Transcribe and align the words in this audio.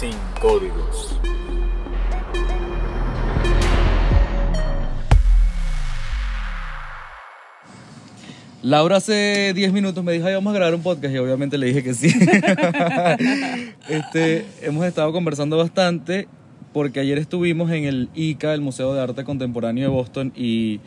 sin 0.00 0.14
códigos. 0.40 1.14
Laura 8.62 8.96
hace 8.96 9.52
10 9.54 9.74
minutos 9.74 10.02
me 10.02 10.12
dijo, 10.12 10.26
"Ay, 10.26 10.32
vamos 10.32 10.52
a 10.52 10.56
grabar 10.56 10.74
un 10.74 10.82
podcast 10.82 11.14
y 11.14 11.18
obviamente 11.18 11.58
le 11.58 11.66
dije 11.66 11.82
que 11.82 11.92
sí. 11.92 12.08
este, 13.90 14.46
hemos 14.62 14.86
estado 14.86 15.12
conversando 15.12 15.58
bastante 15.58 16.28
porque 16.72 17.00
ayer 17.00 17.18
estuvimos 17.18 17.70
en 17.70 17.84
el 17.84 18.08
ICA, 18.14 18.54
el 18.54 18.62
Museo 18.62 18.94
de 18.94 19.02
Arte 19.02 19.24
Contemporáneo 19.24 19.84
de 19.84 19.94
Boston 19.94 20.32
y, 20.34 20.80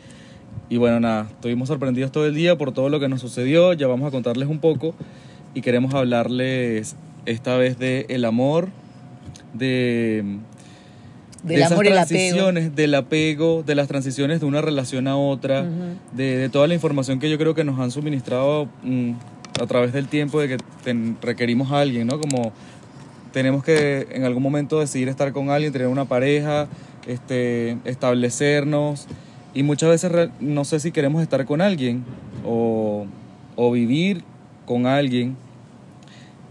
y 0.68 0.76
bueno, 0.78 0.98
nada, 0.98 1.28
estuvimos 1.30 1.68
sorprendidos 1.68 2.10
todo 2.10 2.26
el 2.26 2.34
día 2.34 2.58
por 2.58 2.72
todo 2.72 2.88
lo 2.88 2.98
que 2.98 3.08
nos 3.08 3.20
sucedió, 3.20 3.74
ya 3.74 3.86
vamos 3.86 4.08
a 4.08 4.10
contarles 4.10 4.48
un 4.48 4.58
poco 4.58 4.96
y 5.54 5.60
queremos 5.60 5.94
hablarles 5.94 6.96
esta 7.26 7.56
vez 7.56 7.78
de 7.78 8.06
el 8.08 8.24
amor, 8.24 8.70
de 9.54 10.22
Del 11.42 11.48
de 11.48 11.54
esas 11.56 11.72
amor 11.72 11.86
apego. 11.86 11.94
transiciones, 12.06 12.74
del 12.76 12.94
apego, 12.94 13.62
de 13.62 13.74
las 13.74 13.88
transiciones 13.88 14.40
de 14.40 14.46
una 14.46 14.60
relación 14.60 15.08
a 15.08 15.16
otra, 15.16 15.64
de, 16.12 16.36
de 16.36 16.48
toda 16.48 16.66
la 16.66 16.74
información 16.74 17.18
que 17.20 17.30
yo 17.30 17.38
creo 17.38 17.54
que 17.54 17.64
nos 17.64 17.78
han 17.80 17.90
suministrado 17.90 18.68
mm, 18.82 19.12
a 19.62 19.66
través 19.66 19.92
del 19.92 20.08
tiempo 20.08 20.40
de 20.40 20.48
que 20.48 20.56
ten- 20.82 21.16
requerimos 21.22 21.70
a 21.72 21.80
alguien, 21.80 22.06
¿no? 22.06 22.18
Como 22.20 22.52
tenemos 23.32 23.62
que 23.64 24.06
en 24.12 24.24
algún 24.24 24.42
momento 24.42 24.78
decidir 24.80 25.08
estar 25.08 25.32
con 25.32 25.50
alguien, 25.50 25.72
tener 25.72 25.88
una 25.88 26.04
pareja, 26.04 26.66
este, 27.06 27.76
establecernos 27.84 29.06
y 29.54 29.62
muchas 29.62 29.90
veces 29.90 30.30
no 30.40 30.64
sé 30.64 30.80
si 30.80 30.92
queremos 30.92 31.20
estar 31.22 31.44
con 31.44 31.60
alguien 31.60 32.04
o, 32.44 33.06
o 33.56 33.70
vivir 33.72 34.22
con 34.66 34.86
alguien. 34.86 35.36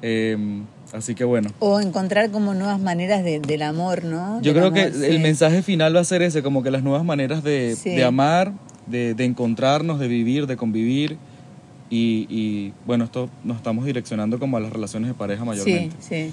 Em, 0.02 0.66
así 0.94 1.16
que 1.16 1.24
bueno. 1.24 1.50
O 1.60 1.80
encontrar 1.80 2.30
como 2.32 2.54
nuevas 2.54 2.80
maneras 2.80 3.24
de- 3.24 3.40
del 3.40 3.62
amor, 3.64 4.04
¿no? 4.04 4.42
Yo 4.42 4.54
Del 4.54 4.62
creo 4.62 4.72
que 4.74 4.92
sí. 4.94 5.06
el 5.06 5.20
mensaje 5.20 5.62
final 5.62 5.96
va 5.96 6.00
a 6.02 6.04
ser 6.06 6.22
ese, 6.22 6.42
como 6.44 6.64
que 6.64 6.72
las 6.72 6.84
nuevas 6.84 7.04
maneras 7.04 7.44
de, 7.44 7.76
Sí. 7.78 7.90
de 7.92 8.04
amar, 8.04 8.54
de, 8.88 9.14
de 9.14 9.26
encontrarnos, 9.26 10.00
de 10.00 10.08
vivir, 10.08 10.48
de 10.48 10.56
convivir. 10.58 11.18
Y, 11.90 12.26
y, 12.30 12.74
bueno, 12.86 13.04
esto 13.06 13.30
nos 13.44 13.58
estamos 13.58 13.86
direccionando 13.86 14.40
como 14.40 14.58
a 14.58 14.60
las 14.60 14.74
relaciones 14.74 15.10
de 15.10 15.14
pareja 15.14 15.42
Sí, 15.42 15.46
mayormente. 15.48 15.96
sí. 16.00 16.32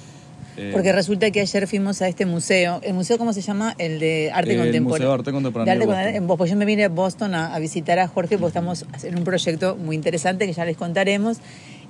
Eh, 0.57 0.71
Porque 0.73 0.91
resulta 0.93 1.31
que 1.31 1.41
ayer 1.41 1.67
fuimos 1.69 2.03
a 2.03 2.09
este 2.09 2.27
museo. 2.27 2.81
¿El 2.83 2.95
museo 2.95 3.17
cómo 3.19 3.33
se 3.33 3.41
llama? 3.41 3.75
El 3.79 4.01
de 4.01 4.31
arte 4.35 4.53
el 4.53 4.59
contemporáneo. 4.59 4.89
Museo 4.91 5.09
de 5.09 5.15
Arte 5.15 5.33
Contemporáneo 5.33 5.75
De 5.87 5.95
arte 5.95 6.21
Boston. 6.21 6.37
Pues 6.39 6.51
yo 6.51 6.57
me 6.57 6.65
vine 6.65 6.85
a 6.85 6.89
Boston 6.89 7.35
a, 7.35 7.55
a 7.55 7.59
visitar 7.61 7.99
a 8.01 8.09
Jorge 8.09 8.37
porque 8.37 8.49
estamos 8.49 8.85
en 9.05 9.17
un 9.17 9.25
proyecto 9.25 9.77
muy 9.77 9.95
interesante 9.97 10.47
que 10.47 10.53
ya 10.53 10.65
les 10.65 10.77
contaremos. 10.77 11.39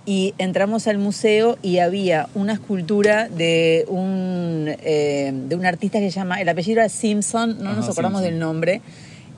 Y 0.06 0.34
entramos 0.38 0.86
al 0.86 0.98
museo 0.98 1.58
y 1.62 1.78
había 1.78 2.28
una 2.34 2.54
escultura 2.54 3.28
de 3.28 3.84
un, 3.88 4.64
eh, 4.82 5.30
de 5.32 5.54
un 5.56 5.66
artista 5.66 5.98
que 6.00 6.10
se 6.10 6.18
llama, 6.18 6.40
el 6.40 6.48
apellido 6.48 6.80
era 6.80 6.88
Simpson, 6.88 7.58
no 7.62 7.74
nos 7.74 7.88
acordamos 7.88 8.20
Simpson. 8.20 8.22
del 8.22 8.38
nombre. 8.38 8.80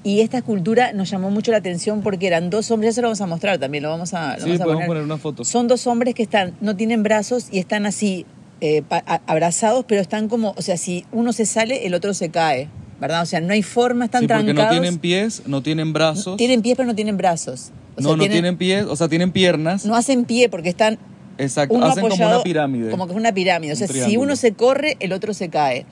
Y 0.04 0.20
esta 0.20 0.38
escultura 0.38 0.92
nos 0.92 1.10
llamó 1.10 1.30
mucho 1.30 1.50
la 1.52 1.58
atención 1.58 2.00
porque 2.02 2.26
eran 2.26 2.48
dos 2.50 2.70
hombres, 2.70 2.90
ya 2.90 2.94
se 2.96 3.02
lo 3.02 3.08
vamos 3.08 3.20
a 3.20 3.26
mostrar 3.26 3.58
también, 3.58 3.82
lo 3.84 3.90
vamos 3.90 4.14
a, 4.14 4.36
lo 4.38 4.44
Sí, 4.44 4.50
vamos 4.52 4.60
a 4.60 4.64
poner. 4.64 4.86
poner 4.86 5.02
una 5.02 5.18
foto. 5.18 5.44
Son 5.44 5.68
dos 5.68 5.86
hombres 5.86 6.14
que 6.14 6.22
están, 6.22 6.54
no 6.60 6.74
tienen 6.76 7.02
brazos 7.02 7.48
y 7.52 7.58
están 7.58 7.84
así 7.86 8.24
eh, 8.60 8.82
pa- 8.82 9.02
a- 9.06 9.20
abrazados, 9.26 9.84
pero 9.86 10.00
están 10.00 10.28
como, 10.28 10.54
o 10.56 10.62
sea, 10.62 10.76
si 10.76 11.04
uno 11.12 11.32
se 11.32 11.44
sale, 11.46 11.86
el 11.86 11.94
otro 11.94 12.14
se 12.14 12.30
cae, 12.30 12.68
¿verdad? 13.00 13.22
O 13.22 13.26
sea, 13.26 13.40
no 13.40 13.52
hay 13.52 13.62
forma, 13.62 14.04
están 14.06 14.22
Sí, 14.22 14.26
porque 14.28 14.44
trancados. 14.44 14.74
no 14.76 14.80
tienen 14.80 14.98
pies, 15.00 15.42
no 15.46 15.62
tienen 15.62 15.92
brazos. 15.92 16.36
Tienen 16.36 16.62
pies, 16.62 16.76
pero 16.76 16.86
no 16.88 16.94
tienen 16.94 17.16
brazos. 17.16 17.70
O 17.96 18.00
no, 18.00 18.08
sea, 18.08 18.16
no 18.16 18.28
tienen 18.28 18.56
pies, 18.56 18.86
o 18.86 18.96
sea, 18.96 19.08
tienen 19.08 19.32
piernas. 19.32 19.84
No 19.84 19.94
hacen 19.94 20.24
pie 20.24 20.48
porque 20.48 20.68
están 20.68 20.98
Exacto, 21.38 21.74
uno 21.74 21.86
hacen 21.86 22.08
como 22.08 22.14
una 22.26 22.42
pirámide. 22.42 22.90
Como 22.90 23.06
que 23.06 23.12
es 23.12 23.18
una 23.18 23.32
pirámide. 23.32 23.72
O 23.72 23.74
Un 23.74 23.78
sea, 23.78 23.88
si 23.88 24.16
uno 24.16 24.36
se 24.36 24.52
corre, 24.52 24.96
el 25.00 25.12
otro 25.12 25.34
se 25.34 25.48
cae. 25.48 25.86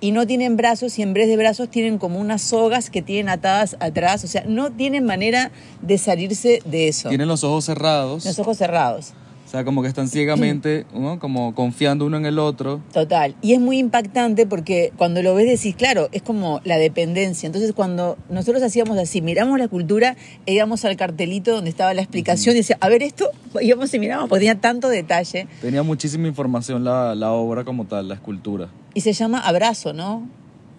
Y 0.00 0.10
no 0.10 0.26
tienen 0.26 0.56
brazos 0.56 0.98
y 0.98 1.02
en 1.02 1.14
vez 1.14 1.26
de 1.28 1.36
brazos 1.36 1.70
tienen 1.70 1.98
como 1.98 2.18
unas 2.20 2.42
sogas 2.42 2.90
que 2.90 3.00
tienen 3.00 3.30
atadas 3.30 3.76
atrás. 3.80 4.24
O 4.24 4.26
sea, 4.26 4.44
no 4.46 4.70
tienen 4.70 5.04
manera 5.04 5.50
de 5.80 5.96
salirse 5.96 6.60
de 6.66 6.88
eso. 6.88 7.08
Tienen 7.08 7.28
los 7.28 7.44
ojos 7.44 7.64
cerrados. 7.64 8.24
Los 8.24 8.38
ojos 8.38 8.58
cerrados. 8.58 9.14
O 9.46 9.48
sea, 9.48 9.64
como 9.64 9.80
que 9.80 9.88
están 9.88 10.08
ciegamente, 10.08 10.86
¿no? 10.94 11.20
como 11.20 11.54
confiando 11.54 12.04
uno 12.04 12.16
en 12.16 12.26
el 12.26 12.40
otro. 12.40 12.82
Total. 12.92 13.36
Y 13.42 13.52
es 13.52 13.60
muy 13.60 13.78
impactante 13.78 14.44
porque 14.44 14.92
cuando 14.96 15.22
lo 15.22 15.36
ves 15.36 15.46
decís, 15.46 15.76
claro, 15.76 16.08
es 16.10 16.22
como 16.22 16.60
la 16.64 16.78
dependencia. 16.78 17.46
Entonces 17.46 17.72
cuando 17.72 18.18
nosotros 18.28 18.62
hacíamos 18.64 18.98
así, 18.98 19.22
miramos 19.22 19.58
la 19.58 19.68
cultura, 19.68 20.16
e 20.46 20.54
íbamos 20.54 20.84
al 20.84 20.96
cartelito 20.96 21.52
donde 21.52 21.70
estaba 21.70 21.94
la 21.94 22.02
explicación 22.02 22.56
y 22.56 22.58
decía, 22.58 22.76
a 22.80 22.88
ver 22.88 23.04
esto, 23.04 23.30
íbamos 23.60 23.94
y 23.94 24.00
mirábamos, 24.00 24.28
porque 24.28 24.40
tenía 24.40 24.60
tanto 24.60 24.88
detalle. 24.88 25.46
Tenía 25.60 25.84
muchísima 25.84 26.26
información 26.26 26.82
la, 26.82 27.14
la 27.14 27.30
obra 27.30 27.64
como 27.64 27.84
tal, 27.84 28.08
la 28.08 28.14
escultura. 28.14 28.68
Y 28.94 29.02
se 29.02 29.12
llama 29.12 29.38
Abrazo, 29.38 29.92
¿no? 29.92 30.26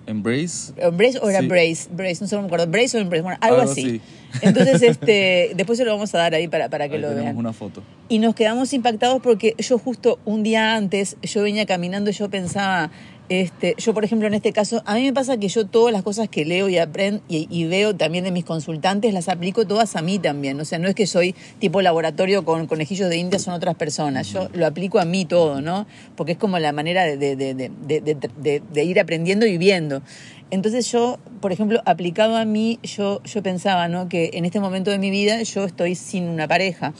Embrace. 0.07 0.73
Embrace 0.77 1.19
o 1.21 1.29
era 1.29 1.41
Sí. 1.41 1.47
Brace, 1.47 1.89
Brace, 1.91 2.17
no 2.21 2.27
sé, 2.27 2.35
no 2.35 2.41
me 2.41 2.47
acuerdo, 2.47 2.65
Brace 2.67 2.97
o 2.97 3.01
Embrace, 3.01 3.21
bueno, 3.21 3.37
algo, 3.41 3.59
Algo 3.59 3.71
así. 3.71 4.01
así. 4.31 4.45
Entonces, 4.45 4.81
este, 4.83 5.51
después 5.55 5.77
se 5.77 5.85
lo 5.85 5.91
vamos 5.91 6.13
a 6.15 6.17
dar 6.17 6.33
ahí 6.33 6.47
para, 6.47 6.69
para 6.69 6.87
que 6.89 6.95
Ahí 6.95 7.01
lo 7.01 7.13
vean. 7.13 7.37
una 7.37 7.53
foto. 7.53 7.83
Y 8.09 8.19
nos 8.19 8.33
quedamos 8.33 8.73
impactados 8.73 9.21
porque 9.21 9.53
yo 9.57 9.77
justo 9.77 10.17
un 10.25 10.43
día 10.43 10.75
antes, 10.75 11.17
yo 11.21 11.43
venía 11.43 11.65
caminando 11.65 12.09
y 12.09 12.13
yo 12.13 12.29
pensaba, 12.29 12.89
este, 13.29 13.75
yo 13.77 13.93
por 13.93 14.05
ejemplo 14.05 14.27
en 14.27 14.33
este 14.33 14.53
caso, 14.53 14.81
a 14.85 14.95
mí 14.95 15.03
me 15.03 15.13
pasa 15.13 15.37
que 15.37 15.47
yo 15.49 15.65
todas 15.65 15.91
las 15.91 16.03
cosas 16.03 16.29
que 16.29 16.45
leo 16.45 16.69
y 16.69 16.77
aprendo 16.77 17.21
y, 17.27 17.65
veo 17.65 17.95
también 17.95 18.23
de 18.23 18.31
mis 18.31 18.45
consultantes 18.45 19.13
las 19.13 19.27
aplico 19.27 19.67
todas 19.67 19.95
a 19.95 20.01
mí 20.01 20.19
también. 20.19 20.59
O 20.59 20.65
sea, 20.65 20.79
no 20.79 20.87
es 20.87 20.95
que 20.95 21.07
soy 21.07 21.35
tipo 21.59 21.81
laboratorio 21.81 22.45
con 22.45 22.67
conejillos 22.67 23.09
de 23.09 23.17
India, 23.17 23.39
son 23.39 23.53
otras 23.53 23.75
personas. 23.75 24.31
Yo 24.31 24.49
lo 24.53 24.65
aplico 24.65 24.99
a 24.99 25.05
mí 25.05 25.25
todo, 25.25 25.61
¿no? 25.61 25.85
Porque 26.15 26.33
es 26.33 26.37
como 26.37 26.57
la 26.59 26.71
manera 26.71 27.03
de- 27.03 27.17
de 27.35 28.83
ir 28.83 28.99
aprendiendo 28.99 29.45
y 29.45 29.57
viendo. 29.57 30.01
Entonces 30.49 30.89
yo, 30.91 31.19
por 31.41 31.51
ejemplo, 31.51 31.81
aplicado 31.85 32.37
a 32.37 32.45
mí, 32.45 32.79
yo, 32.81 33.21
yo 33.23 33.43
pensaba, 33.43 33.89
¿no? 33.89 34.07
Que 34.07 34.31
en 34.33 34.45
este 34.45 34.59
momento 34.61 34.91
de 34.91 34.97
mi 34.97 35.09
vida 35.09 35.41
yo 35.43 35.65
estoy 35.65 35.95
sin 35.95 36.23
una 36.29 36.47
pareja 36.47 36.93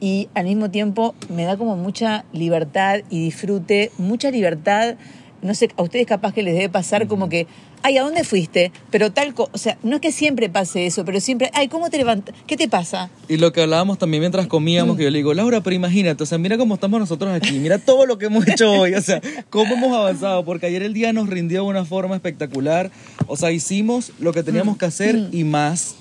y 0.00 0.28
al 0.34 0.46
mismo 0.46 0.70
tiempo 0.70 1.14
me 1.28 1.44
da 1.44 1.56
como 1.56 1.76
mucha 1.76 2.24
libertad 2.32 3.00
y 3.10 3.22
disfrute, 3.22 3.92
mucha 3.98 4.30
libertad. 4.30 4.96
No 5.42 5.54
sé, 5.54 5.70
a 5.76 5.82
ustedes 5.82 6.06
capaz 6.06 6.34
que 6.34 6.42
les 6.42 6.54
debe 6.54 6.68
pasar 6.68 7.06
como 7.06 7.28
que, 7.28 7.46
ay, 7.82 7.96
¿a 7.96 8.02
dónde 8.02 8.24
fuiste? 8.24 8.72
Pero 8.90 9.12
tal 9.12 9.34
cosa, 9.34 9.50
o 9.54 9.58
sea, 9.58 9.78
no 9.82 9.96
es 9.96 10.00
que 10.02 10.12
siempre 10.12 10.48
pase 10.48 10.86
eso, 10.86 11.04
pero 11.04 11.20
siempre, 11.20 11.50
ay, 11.54 11.68
¿cómo 11.68 11.90
te 11.90 11.98
levantas? 11.98 12.34
¿Qué 12.46 12.56
te 12.56 12.68
pasa? 12.68 13.10
Y 13.28 13.36
lo 13.36 13.52
que 13.52 13.62
hablábamos 13.62 13.98
también 13.98 14.20
mientras 14.20 14.46
comíamos, 14.46 14.96
que 14.96 15.04
yo 15.04 15.10
le 15.10 15.18
digo, 15.18 15.34
Laura, 15.34 15.60
pero 15.62 15.76
imagínate, 15.76 16.22
o 16.22 16.26
sea, 16.26 16.38
mira 16.38 16.58
cómo 16.58 16.74
estamos 16.74 16.98
nosotros 16.98 17.32
aquí, 17.32 17.58
mira 17.58 17.78
todo 17.78 18.06
lo 18.06 18.18
que 18.18 18.26
hemos 18.26 18.46
hecho 18.48 18.70
hoy, 18.70 18.94
o 18.94 19.00
sea, 19.00 19.20
cómo 19.50 19.74
hemos 19.74 19.96
avanzado, 19.96 20.44
porque 20.44 20.66
ayer 20.66 20.82
el 20.82 20.92
día 20.92 21.12
nos 21.12 21.28
rindió 21.28 21.62
de 21.62 21.68
una 21.68 21.84
forma 21.84 22.16
espectacular, 22.16 22.90
o 23.26 23.36
sea, 23.36 23.52
hicimos 23.52 24.12
lo 24.18 24.32
que 24.32 24.42
teníamos 24.42 24.76
que 24.76 24.86
hacer 24.86 25.28
y 25.30 25.44
más, 25.44 25.94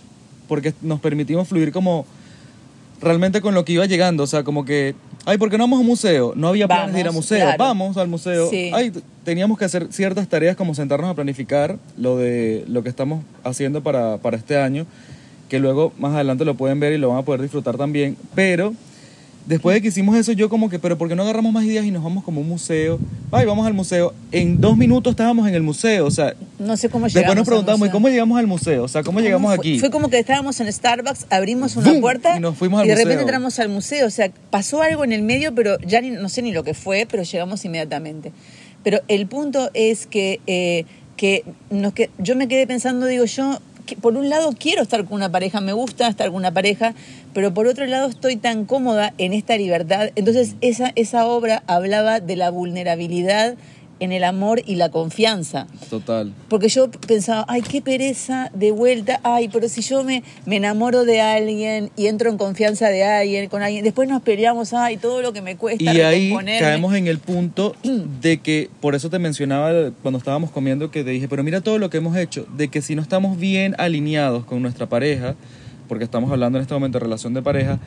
porque 0.47 0.74
nos 0.81 1.00
permitimos 1.00 1.47
fluir 1.47 1.72
como 1.72 2.06
realmente 3.02 3.42
con 3.42 3.53
lo 3.53 3.66
que 3.66 3.74
iba 3.74 3.86
llegando, 3.86 4.24
o 4.24 4.28
sea, 4.28 4.44
como 4.44 4.66
que, 4.66 4.96
ay, 5.28 5.38
¿por 5.38 5.50
qué 5.50 5.58
no 5.58 5.66
vamos 5.66 5.78
a 5.78 5.82
un 5.82 5.88
museo? 5.88 6.34
No 6.36 6.48
había 6.48 6.68
planes 6.68 6.94
de 6.96 7.02
ir 7.02 7.08
a 7.08 7.12
museo, 7.12 7.40
claro. 7.44 7.58
vamos 7.60 7.98
al 7.98 8.08
museo, 8.08 8.50
Sí. 8.50 8.72
ay, 8.74 8.92
teníamos 9.26 9.58
que 9.58 9.66
hacer 9.66 9.88
ciertas 9.92 10.28
tareas 10.28 10.56
como 10.56 10.74
sentarnos 10.74 11.10
a 11.10 11.14
planificar 11.14 11.78
lo 11.98 12.18
de 12.18 12.64
lo 12.68 12.82
que 12.82 12.90
estamos 12.90 13.24
haciendo 13.44 13.84
para, 13.84 14.18
para 14.18 14.38
este 14.38 14.58
año, 14.58 14.86
que 15.50 15.60
luego 15.60 15.92
más 16.00 16.14
adelante 16.16 16.46
lo 16.46 16.56
pueden 16.56 16.80
ver 16.80 16.94
y 16.94 16.98
lo 16.98 17.10
van 17.10 17.18
a 17.20 17.22
poder 17.24 17.42
disfrutar 17.42 17.76
también, 17.78 18.16
pero 18.36 18.74
después 19.47 19.74
de 19.75 19.81
que 19.81 19.88
hicimos 19.88 20.16
eso 20.18 20.31
yo 20.34 20.50
como 20.50 20.69
que, 20.69 20.78
pero 20.78 20.97
¿por 20.97 21.08
qué 21.09 21.16
no 21.16 21.24
agarramos 21.24 21.52
más 21.53 21.63
ideas 21.66 21.85
y 21.85 21.91
nos 21.91 22.03
vamos 22.03 22.24
como 22.24 22.41
un 22.41 22.47
museo? 22.47 23.00
Ay, 23.31 23.46
vamos 23.46 23.66
al 23.66 23.74
museo. 23.74 24.13
En 24.31 24.62
dos 24.62 24.78
minutos 24.78 25.12
estábamos 25.12 25.47
en 25.47 25.56
el 25.56 25.63
museo, 25.63 26.06
o 26.06 26.12
sea, 26.12 26.35
No 26.59 26.78
sé 26.78 26.90
cómo 26.90 27.08
llegamos. 27.08 27.13
después 27.13 27.35
nos 27.38 27.47
preguntamos, 27.47 27.80
¿y 27.80 27.81
museo. 27.81 27.91
cómo 27.94 28.09
llegamos 28.09 28.38
al 28.40 28.47
museo? 28.47 28.84
O 28.84 28.88
sea, 28.88 29.03
¿cómo 29.03 29.19
llegamos 29.22 29.47
fue? 29.56 29.56
aquí? 29.56 29.80
Fue 29.80 29.90
como 29.90 30.09
que 30.09 30.19
estábamos 30.19 30.59
en 30.59 30.72
Starbucks, 30.72 31.25
abrimos 31.30 31.75
una 31.75 31.91
¡Bum! 31.91 32.02
puerta 32.02 32.38
Y 32.38 32.40
nos 32.40 32.56
fuimos 32.58 32.80
al 32.81 32.85
y 32.85 32.90
de 32.90 32.94
museo. 32.96 33.06
repente 33.06 33.24
entramos 33.24 33.59
al 33.59 33.69
museo. 33.69 34.06
O 34.08 34.09
sea, 34.12 34.30
pasó 34.52 34.81
algo 34.81 35.03
en 35.03 35.12
el 35.13 35.22
medio, 35.24 35.56
pero 35.56 35.79
ya 35.79 36.02
ni- 36.02 36.12
no 36.12 36.29
sé 36.29 36.41
ni 36.41 36.52
lo 36.52 36.64
que 36.64 36.74
fue, 36.74 37.08
pero 37.09 37.24
llegamos 37.24 37.64
inmediatamente. 37.66 38.32
Pero 38.84 38.99
el 39.08 39.28
punto 39.28 39.70
es 39.73 40.08
que, 40.08 40.40
eh, 40.47 40.85
que, 41.17 41.44
nos 41.72 41.94
que 41.94 42.09
yo 42.20 42.35
me 42.35 42.47
quedé 42.47 42.67
pensando, 42.67 43.05
digo 43.08 43.26
yo, 43.26 43.59
por 43.95 44.16
un 44.16 44.29
lado 44.29 44.53
quiero 44.57 44.81
estar 44.81 45.05
con 45.05 45.16
una 45.16 45.31
pareja, 45.31 45.61
me 45.61 45.73
gusta 45.73 46.07
estar 46.07 46.28
con 46.28 46.35
una 46.35 46.51
pareja, 46.51 46.93
pero 47.34 47.53
por 47.53 47.67
otro 47.67 47.85
lado 47.85 48.07
estoy 48.07 48.35
tan 48.35 48.66
cómoda 48.66 49.13
en 49.17 49.34
esta 49.34 49.57
libertad. 49.57 50.09
Entonces 50.16 50.55
esa, 50.61 50.91
esa 50.95 51.25
obra 51.25 51.63
hablaba 51.67 52.19
de 52.19 52.35
la 52.35 52.49
vulnerabilidad 52.49 53.55
en 53.99 54.11
el 54.11 54.23
amor 54.23 54.61
y 54.66 54.76
la 54.76 54.90
confianza. 54.90 55.67
Total. 55.90 56.34
Porque 56.49 56.70
yo 56.70 56.90
pensaba, 56.91 57.46
ay, 57.47 57.61
qué 57.61 57.82
pereza 57.82 58.52
de 58.53 58.72
vuelta, 58.72 59.20
ay, 59.23 59.49
pero 59.49 59.67
si 59.70 59.82
yo 59.82 60.03
me, 60.03 60.23
me 60.46 60.58
enamoro 60.58 61.05
de 61.05 61.22
alguien 61.22 61.90
y 61.96 62.08
entro 62.08 62.29
en 62.29 62.38
confianza 62.38 62.90
de 62.90 63.03
alguien, 63.03 63.49
con 63.49 63.61
alguien, 63.61 63.84
después 63.84 64.08
nos 64.08 64.22
peleamos, 64.22 64.73
ay, 64.73 64.97
todo 64.97 65.22
lo 65.22 65.34
que 65.34 65.41
me 65.41 65.55
cuesta 65.55 65.84
Y 65.84 66.02
ahí 66.02 66.34
caemos 66.59 66.94
en 66.96 67.08
el 67.08 67.20
punto 67.20 67.76
de 68.22 68.40
que, 68.40 68.70
por 68.82 68.96
eso 68.96 69.09
te 69.09 69.20
mencionaba 69.20 69.91
cuando 70.02 70.17
estábamos 70.17 70.52
comiendo, 70.52 70.91
que 70.91 71.03
te 71.03 71.11
dije, 71.11 71.28
pero 71.28 71.44
mira 71.44 71.61
todo 71.61 71.78
lo 71.78 71.90
que 71.90 71.97
hemos 71.97 72.16
hecho, 72.17 72.46
de 72.55 72.67
que 72.67 72.82
si 72.82 72.96
no 72.96 73.02
estamos 73.02 73.38
bien 73.38 73.76
alineados 73.78 74.46
con 74.46 74.61
nuestra 74.61 74.88
pareja, 74.88 75.35
porque 75.88 76.03
estamos 76.03 76.32
hablando 76.32 76.58
en 76.58 76.61
este 76.61 76.73
momento 76.73 76.99
de 76.99 77.03
relación 77.05 77.34
de 77.34 77.41
pareja, 77.41 77.79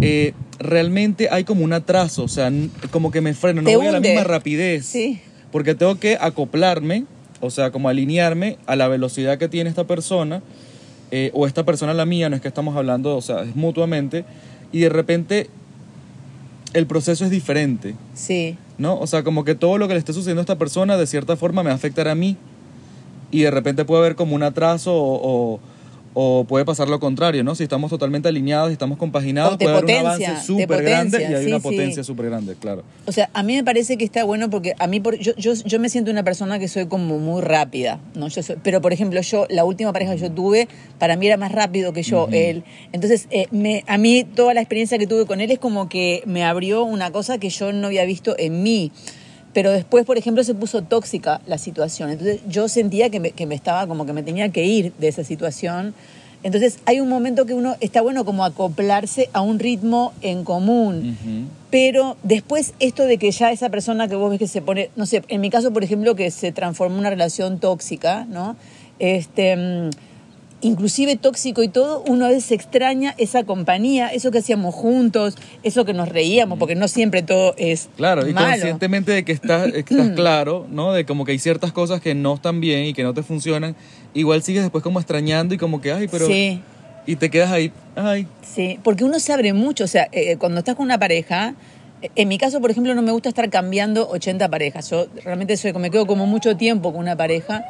eh, 0.00 0.34
realmente 0.58 1.28
hay 1.30 1.44
como 1.44 1.64
un 1.64 1.72
atraso, 1.72 2.24
o 2.24 2.28
sea, 2.28 2.52
como 2.90 3.10
que 3.10 3.20
me 3.20 3.34
freno, 3.34 3.62
no 3.62 3.68
Te 3.68 3.76
voy 3.76 3.86
a 3.86 3.92
la 3.92 3.98
hunde. 3.98 4.10
misma 4.10 4.24
rapidez. 4.24 4.84
Sí. 4.84 5.20
Porque 5.56 5.74
tengo 5.74 5.98
que 5.98 6.18
acoplarme, 6.20 7.06
o 7.40 7.48
sea, 7.48 7.70
como 7.70 7.88
alinearme 7.88 8.58
a 8.66 8.76
la 8.76 8.88
velocidad 8.88 9.38
que 9.38 9.48
tiene 9.48 9.70
esta 9.70 9.84
persona, 9.84 10.42
eh, 11.10 11.30
o 11.32 11.46
esta 11.46 11.64
persona 11.64 11.94
la 11.94 12.04
mía, 12.04 12.28
no 12.28 12.36
es 12.36 12.42
que 12.42 12.48
estamos 12.48 12.76
hablando, 12.76 13.16
o 13.16 13.22
sea, 13.22 13.40
es 13.40 13.56
mutuamente, 13.56 14.26
y 14.70 14.80
de 14.80 14.90
repente 14.90 15.48
el 16.74 16.86
proceso 16.86 17.24
es 17.24 17.30
diferente, 17.30 17.94
Sí. 18.12 18.58
¿no? 18.76 18.98
O 19.00 19.06
sea, 19.06 19.22
como 19.22 19.44
que 19.44 19.54
todo 19.54 19.78
lo 19.78 19.88
que 19.88 19.94
le 19.94 19.98
esté 19.98 20.12
sucediendo 20.12 20.42
a 20.42 20.44
esta 20.44 20.58
persona 20.58 20.98
de 20.98 21.06
cierta 21.06 21.36
forma 21.38 21.62
me 21.62 21.68
va 21.70 21.72
a 21.72 21.76
afectar 21.76 22.06
a 22.06 22.14
mí, 22.14 22.36
y 23.30 23.40
de 23.40 23.50
repente 23.50 23.86
puede 23.86 24.02
haber 24.02 24.14
como 24.14 24.34
un 24.36 24.42
atraso 24.42 24.92
o, 24.94 25.54
o- 25.54 25.60
o 26.18 26.44
puede 26.48 26.64
pasar 26.64 26.88
lo 26.88 26.98
contrario, 26.98 27.44
¿no? 27.44 27.54
Si 27.54 27.62
estamos 27.62 27.90
totalmente 27.90 28.26
alineados 28.30 28.70
y 28.70 28.72
estamos 28.72 28.96
compaginados, 28.96 29.58
puede 29.58 29.70
haber 29.70 29.84
un 29.84 29.90
avance 30.06 30.46
súper 30.46 30.82
grande 30.82 31.20
y 31.20 31.24
hay 31.34 31.44
sí, 31.44 31.50
una 31.50 31.60
potencia 31.60 32.02
súper 32.02 32.24
grande, 32.30 32.54
claro. 32.58 32.84
O 33.04 33.12
sea, 33.12 33.28
a 33.34 33.42
mí 33.42 33.54
me 33.54 33.62
parece 33.62 33.98
que 33.98 34.04
está 34.06 34.24
bueno 34.24 34.48
porque 34.48 34.72
a 34.78 34.86
mí, 34.86 34.98
por, 34.98 35.18
yo, 35.18 35.34
yo, 35.36 35.52
yo 35.52 35.78
me 35.78 35.90
siento 35.90 36.10
una 36.10 36.22
persona 36.24 36.58
que 36.58 36.68
soy 36.68 36.86
como 36.86 37.18
muy 37.18 37.42
rápida, 37.42 38.00
¿no? 38.14 38.28
Yo 38.28 38.42
soy- 38.42 38.56
pero, 38.62 38.80
por 38.80 38.94
ejemplo, 38.94 39.20
yo, 39.20 39.44
la 39.50 39.66
última 39.66 39.92
pareja 39.92 40.14
que 40.14 40.22
yo 40.22 40.30
tuve, 40.32 40.68
para 40.98 41.16
mí 41.16 41.26
era 41.26 41.36
más 41.36 41.52
rápido 41.52 41.92
que 41.92 42.02
yo, 42.02 42.28
él. 42.32 42.64
Entonces, 42.92 43.26
eh, 43.30 43.46
me, 43.50 43.84
a 43.86 43.98
mí 43.98 44.24
toda 44.24 44.54
la 44.54 44.62
experiencia 44.62 44.96
que 44.96 45.06
tuve 45.06 45.26
con 45.26 45.42
él 45.42 45.50
es 45.50 45.58
como 45.58 45.90
que 45.90 46.22
me 46.24 46.44
abrió 46.44 46.82
una 46.84 47.10
cosa 47.10 47.36
que 47.36 47.50
yo 47.50 47.74
no 47.74 47.88
había 47.88 48.06
visto 48.06 48.34
en 48.38 48.62
mí. 48.62 48.90
Pero 49.56 49.72
después, 49.72 50.04
por 50.04 50.18
ejemplo, 50.18 50.44
se 50.44 50.54
puso 50.54 50.82
tóxica 50.82 51.40
la 51.46 51.56
situación. 51.56 52.10
Entonces, 52.10 52.42
yo 52.46 52.68
sentía 52.68 53.08
que 53.08 53.20
me, 53.20 53.30
que 53.30 53.46
me 53.46 53.54
estaba 53.54 53.86
como 53.86 54.04
que 54.04 54.12
me 54.12 54.22
tenía 54.22 54.50
que 54.50 54.66
ir 54.66 54.92
de 54.98 55.08
esa 55.08 55.24
situación. 55.24 55.94
Entonces, 56.42 56.78
hay 56.84 57.00
un 57.00 57.08
momento 57.08 57.46
que 57.46 57.54
uno 57.54 57.74
está 57.80 58.02
bueno 58.02 58.26
como 58.26 58.44
acoplarse 58.44 59.30
a 59.32 59.40
un 59.40 59.58
ritmo 59.58 60.12
en 60.20 60.44
común. 60.44 61.16
Pero 61.70 62.18
después 62.22 62.74
esto 62.80 63.04
de 63.04 63.16
que 63.16 63.30
ya 63.30 63.50
esa 63.50 63.70
persona 63.70 64.08
que 64.08 64.14
vos 64.14 64.28
ves 64.28 64.38
que 64.38 64.46
se 64.46 64.60
pone, 64.60 64.90
no 64.94 65.06
sé, 65.06 65.22
en 65.28 65.40
mi 65.40 65.48
caso, 65.48 65.72
por 65.72 65.82
ejemplo, 65.82 66.14
que 66.16 66.30
se 66.30 66.52
transformó 66.52 66.96
en 66.96 67.00
una 67.00 67.10
relación 67.10 67.58
tóxica, 67.58 68.26
¿no? 68.28 68.56
Este, 68.98 69.56
mm, 69.56 69.90
inclusive 70.66 71.16
tóxico 71.16 71.62
y 71.62 71.68
todo, 71.68 72.02
uno 72.06 72.26
a 72.26 72.28
veces 72.28 72.52
extraña 72.52 73.14
esa 73.18 73.44
compañía, 73.44 74.08
eso 74.08 74.30
que 74.30 74.38
hacíamos 74.38 74.74
juntos, 74.74 75.36
eso 75.62 75.84
que 75.84 75.92
nos 75.94 76.08
reíamos, 76.08 76.58
porque 76.58 76.74
no 76.74 76.88
siempre 76.88 77.22
todo 77.22 77.54
es 77.56 77.88
Claro, 77.96 78.28
y 78.28 78.32
malo. 78.32 78.48
conscientemente 78.48 79.12
de 79.12 79.24
que 79.24 79.32
estás, 79.32 79.66
estás 79.74 80.10
claro, 80.10 80.66
¿no? 80.70 80.92
De 80.92 81.06
como 81.06 81.24
que 81.24 81.32
hay 81.32 81.38
ciertas 81.38 81.72
cosas 81.72 82.00
que 82.00 82.14
no 82.14 82.34
están 82.34 82.60
bien 82.60 82.84
y 82.86 82.94
que 82.94 83.02
no 83.02 83.14
te 83.14 83.22
funcionan, 83.22 83.76
igual 84.14 84.42
sigues 84.42 84.62
después 84.62 84.82
como 84.82 84.98
extrañando 84.98 85.54
y 85.54 85.58
como 85.58 85.80
que, 85.80 85.92
ay, 85.92 86.08
pero... 86.10 86.26
Sí. 86.26 86.60
Y 87.08 87.14
te 87.14 87.30
quedas 87.30 87.52
ahí, 87.52 87.70
ay, 87.94 88.26
Sí, 88.42 88.80
porque 88.82 89.04
uno 89.04 89.20
se 89.20 89.32
abre 89.32 89.52
mucho, 89.52 89.84
o 89.84 89.86
sea, 89.86 90.08
eh, 90.10 90.36
cuando 90.38 90.58
estás 90.58 90.74
con 90.74 90.86
una 90.86 90.98
pareja, 90.98 91.54
eh, 92.02 92.10
en 92.16 92.26
mi 92.26 92.36
caso, 92.36 92.60
por 92.60 92.72
ejemplo, 92.72 92.92
no 92.96 93.02
me 93.02 93.12
gusta 93.12 93.28
estar 93.28 93.48
cambiando 93.48 94.08
80 94.08 94.48
parejas. 94.48 94.90
Yo 94.90 95.06
realmente 95.24 95.56
soy, 95.56 95.72
me 95.74 95.90
quedo 95.92 96.06
como 96.08 96.26
mucho 96.26 96.56
tiempo 96.56 96.90
con 96.90 97.00
una 97.02 97.14
pareja. 97.16 97.64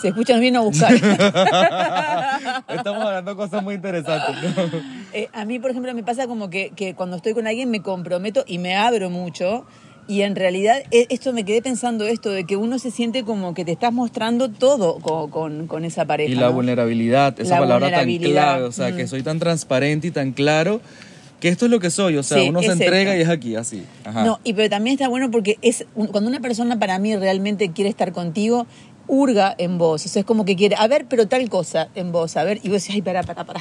Se 0.00 0.08
escuchan 0.08 0.40
bien 0.40 0.56
a 0.56 0.60
buscar. 0.60 0.92
estamos 2.68 3.02
hablando 3.04 3.30
de 3.32 3.36
cosas 3.36 3.62
muy 3.62 3.74
interesantes, 3.74 4.34
¿no? 4.56 4.92
Eh, 5.14 5.28
a 5.34 5.44
mí, 5.44 5.58
por 5.58 5.70
ejemplo, 5.70 5.92
me 5.94 6.02
pasa 6.02 6.26
como 6.26 6.48
que, 6.48 6.70
que 6.74 6.94
cuando 6.94 7.16
estoy 7.16 7.34
con 7.34 7.46
alguien 7.46 7.70
me 7.70 7.82
comprometo 7.82 8.44
y 8.46 8.56
me 8.56 8.76
abro 8.76 9.10
mucho. 9.10 9.66
Y 10.08 10.22
en 10.22 10.34
realidad, 10.36 10.76
eh, 10.90 11.06
esto 11.10 11.34
me 11.34 11.44
quedé 11.44 11.60
pensando 11.60 12.06
esto, 12.06 12.30
de 12.30 12.44
que 12.44 12.56
uno 12.56 12.78
se 12.78 12.90
siente 12.90 13.22
como 13.22 13.52
que 13.52 13.66
te 13.66 13.72
estás 13.72 13.92
mostrando 13.92 14.48
todo 14.50 15.00
con, 15.00 15.28
con- 15.30 15.66
con 15.66 15.84
esa 15.84 16.06
pareja. 16.06 16.32
Y 16.32 16.34
la 16.34 16.46
¿no? 16.46 16.54
vulnerabilidad, 16.54 17.38
esa 17.38 17.56
La 17.56 17.60
palabra 17.60 17.90
tan 17.90 18.16
clave, 18.18 18.64
o 18.64 18.72
sea, 18.72 18.96
que 18.96 19.06
soy 19.06 19.22
tan 19.22 19.38
transparente 19.38 20.06
y 20.06 20.10
tan 20.12 20.32
claro 20.32 20.80
que 21.40 21.48
esto 21.48 21.64
es 21.66 21.70
lo 21.72 21.78
que 21.80 21.90
soy, 21.90 22.16
o 22.16 22.22
sea, 22.22 22.38
Sí, 22.38 22.48
uno 22.48 22.62
se 22.62 22.70
entrega 22.72 23.14
esto. 23.14 23.18
y 23.18 23.20
es 23.22 23.28
aquí, 23.28 23.56
así. 23.56 23.84
Ajá. 24.04 24.24
No, 24.24 24.38
y 24.44 24.52
pero 24.54 24.70
también 24.70 24.94
está 24.94 25.08
bueno 25.08 25.28
porque 25.30 25.58
es 25.60 25.84
cuando 25.94 26.30
una 26.30 26.38
persona 26.40 26.78
para 26.78 26.98
mí 27.00 27.14
realmente 27.16 27.72
quiere 27.72 27.90
estar 27.90 28.12
contigo, 28.12 28.66
hurga 29.06 29.54
en 29.58 29.78
vos. 29.78 30.04
O 30.04 30.08
sea, 30.08 30.20
es 30.20 30.26
como 30.26 30.44
que 30.44 30.56
quiere, 30.56 30.76
a 30.78 30.86
ver, 30.88 31.06
pero 31.08 31.26
tal 31.28 31.48
cosa 31.50 31.88
en 31.94 32.12
vos, 32.12 32.36
a 32.36 32.44
ver, 32.44 32.58
y 32.62 32.68
vos 32.68 32.80
decís, 32.82 32.94
ay, 32.94 33.02
pará, 33.02 33.22
pará, 33.22 33.44
pará. 33.44 33.60